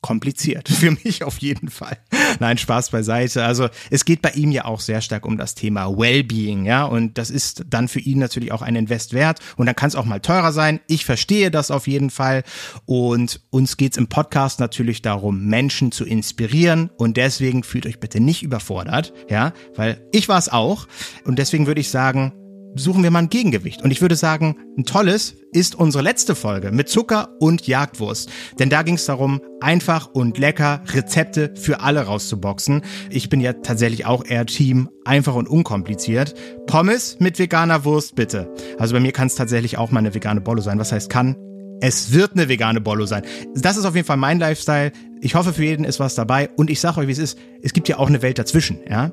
kompliziert. 0.00 0.68
Für 0.68 0.92
mich 1.04 1.24
auf 1.24 1.38
jeden 1.38 1.70
Fall. 1.70 1.98
Nein, 2.40 2.58
Spaß 2.58 2.90
beiseite. 2.90 3.44
Also 3.44 3.68
es 3.90 4.04
geht 4.04 4.22
bei 4.22 4.30
ihm 4.30 4.50
ja 4.50 4.64
auch 4.64 4.80
sehr 4.80 5.00
stark 5.00 5.26
um 5.26 5.36
das 5.36 5.54
Thema 5.54 5.96
Wellbeing, 5.96 6.64
ja. 6.64 6.84
Und 6.84 7.18
das 7.18 7.30
ist 7.30 7.64
dann 7.68 7.88
für 7.88 8.00
ihn 8.00 8.18
natürlich 8.18 8.52
auch 8.52 8.62
ein 8.62 8.76
Invest 8.76 9.12
wert. 9.12 9.40
Und 9.56 9.66
dann 9.66 9.74
kann 9.74 9.88
es 9.88 9.96
auch 9.96 10.04
mal 10.04 10.20
teurer 10.20 10.52
sein. 10.52 10.80
Ich 10.86 11.04
verstehe 11.04 11.50
das 11.50 11.70
auf 11.70 11.88
jeden 11.88 12.10
Fall. 12.10 12.44
Und 12.86 13.40
uns 13.50 13.76
geht's 13.76 13.96
im 13.96 14.08
Podcast 14.08 14.60
natürlich 14.60 15.02
darum, 15.02 15.46
Menschen 15.46 15.90
zu 15.90 16.04
inspirieren. 16.04 16.90
Und 16.96 17.16
deswegen 17.16 17.62
fühlt 17.62 17.86
euch 17.86 17.98
bitte 17.98 18.20
nicht 18.20 18.42
überfordert, 18.42 19.12
ja. 19.28 19.52
Weil 19.74 20.06
ich 20.12 20.28
war 20.28 20.38
es 20.38 20.48
auch. 20.48 20.86
Und 21.24 21.38
deswegen 21.38 21.66
würde 21.66 21.80
ich 21.80 21.90
sagen, 21.90 22.32
suchen 22.74 23.02
wir 23.02 23.10
mal 23.10 23.20
ein 23.20 23.28
Gegengewicht. 23.28 23.82
Und 23.82 23.90
ich 23.90 24.00
würde 24.00 24.16
sagen, 24.16 24.56
ein 24.76 24.84
tolles 24.84 25.34
ist 25.52 25.74
unsere 25.74 26.02
letzte 26.02 26.34
Folge 26.34 26.70
mit 26.70 26.88
Zucker 26.88 27.30
und 27.40 27.66
Jagdwurst. 27.66 28.30
Denn 28.58 28.70
da 28.70 28.82
ging 28.82 28.94
es 28.94 29.06
darum, 29.06 29.40
einfach 29.60 30.10
und 30.12 30.38
lecker 30.38 30.82
Rezepte 30.92 31.54
für 31.56 31.80
alle 31.80 32.02
rauszuboxen. 32.02 32.82
Ich 33.10 33.28
bin 33.28 33.40
ja 33.40 33.54
tatsächlich 33.54 34.06
auch 34.06 34.24
eher 34.24 34.46
Team 34.46 34.88
einfach 35.04 35.34
und 35.34 35.48
unkompliziert. 35.48 36.34
Pommes 36.66 37.16
mit 37.18 37.38
veganer 37.38 37.84
Wurst 37.84 38.14
bitte. 38.14 38.52
Also 38.78 38.94
bei 38.94 39.00
mir 39.00 39.12
kann 39.12 39.26
es 39.26 39.34
tatsächlich 39.34 39.78
auch 39.78 39.90
mal 39.90 40.00
eine 40.00 40.14
vegane 40.14 40.40
Bollo 40.40 40.60
sein. 40.60 40.78
Was 40.78 40.92
heißt 40.92 41.10
kann? 41.10 41.36
Es 41.80 42.12
wird 42.12 42.32
eine 42.32 42.48
vegane 42.48 42.80
Bollo 42.80 43.06
sein. 43.06 43.22
Das 43.54 43.76
ist 43.76 43.84
auf 43.84 43.94
jeden 43.94 44.06
Fall 44.06 44.16
mein 44.16 44.40
Lifestyle. 44.40 44.92
Ich 45.20 45.34
hoffe, 45.34 45.52
für 45.52 45.64
jeden 45.64 45.84
ist 45.84 46.00
was 46.00 46.14
dabei. 46.14 46.50
Und 46.56 46.70
ich 46.70 46.80
sage 46.80 47.00
euch, 47.00 47.06
wie 47.06 47.12
es 47.12 47.18
ist. 47.18 47.38
Es 47.62 47.72
gibt 47.72 47.88
ja 47.88 47.98
auch 47.98 48.08
eine 48.08 48.22
Welt 48.22 48.38
dazwischen, 48.38 48.80
ja. 48.88 49.12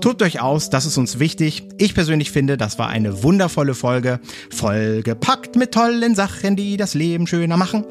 Tobt 0.00 0.22
euch 0.22 0.40
aus, 0.40 0.70
das 0.70 0.86
ist 0.86 0.96
uns 0.96 1.18
wichtig. 1.18 1.64
Ich 1.76 1.94
persönlich 1.94 2.30
finde, 2.30 2.56
das 2.56 2.78
war 2.78 2.88
eine 2.88 3.24
wundervolle 3.24 3.74
Folge, 3.74 4.20
vollgepackt 4.50 5.56
mit 5.56 5.72
tollen 5.72 6.14
Sachen, 6.14 6.54
die 6.54 6.76
das 6.76 6.94
Leben 6.94 7.26
schöner 7.26 7.56
machen. 7.56 7.84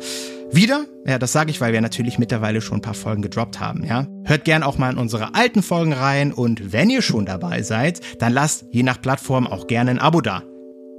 Wieder, 0.50 0.86
ja, 1.06 1.20
das 1.20 1.34
sage 1.34 1.52
ich, 1.52 1.60
weil 1.60 1.74
wir 1.74 1.82
natürlich 1.82 2.18
mittlerweile 2.18 2.62
schon 2.62 2.78
ein 2.78 2.82
paar 2.82 2.94
Folgen 2.94 3.22
gedroppt 3.22 3.60
haben, 3.60 3.84
ja. 3.84 4.08
Hört 4.24 4.46
gern 4.46 4.64
auch 4.64 4.78
mal 4.78 4.92
in 4.92 4.98
unsere 4.98 5.36
alten 5.36 5.62
Folgen 5.62 5.92
rein 5.92 6.32
und 6.32 6.72
wenn 6.72 6.90
ihr 6.90 7.02
schon 7.02 7.26
dabei 7.26 7.62
seid, 7.64 8.00
dann 8.20 8.32
lasst 8.32 8.66
je 8.72 8.84
nach 8.84 9.02
Plattform 9.02 9.46
auch 9.46 9.68
gerne 9.68 9.92
ein 9.92 10.00
Abo 10.00 10.22
da. 10.22 10.44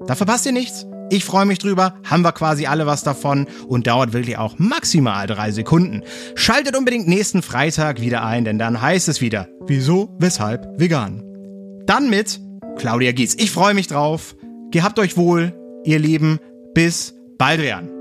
Da 0.07 0.15
verpasst 0.15 0.45
ihr 0.45 0.53
nichts. 0.53 0.87
Ich 1.11 1.25
freue 1.25 1.47
mich 1.47 1.59
drüber, 1.59 1.95
haben 2.05 2.23
wir 2.23 2.33
quasi 2.33 2.67
alle 2.67 2.87
was 2.87 3.03
davon 3.03 3.47
und 3.67 3.87
dauert 3.87 4.13
wirklich 4.13 4.37
auch 4.37 4.59
maximal 4.59 5.27
drei 5.27 5.51
Sekunden. 5.53 6.03
Schaltet 6.35 6.77
unbedingt 6.77 7.09
nächsten 7.09 7.43
Freitag 7.43 8.01
wieder 8.01 8.25
ein, 8.25 8.45
denn 8.45 8.59
dann 8.59 8.81
heißt 8.81 9.09
es 9.09 9.21
wieder, 9.21 9.49
wieso, 9.67 10.15
weshalb, 10.19 10.79
vegan. 10.79 11.23
Dann 11.87 12.11
mit 12.11 12.41
Claudia 12.77 13.13
Gies. 13.13 13.35
Ich 13.39 13.51
freue 13.51 13.75
mich 13.75 13.87
drauf. 13.87 14.37
Gehabt 14.71 14.99
euch 14.99 15.17
wohl, 15.17 15.55
ihr 15.85 15.99
Lieben. 15.99 16.39
Bis 16.75 17.15
bald, 17.39 17.59
Baldrian. 17.59 17.98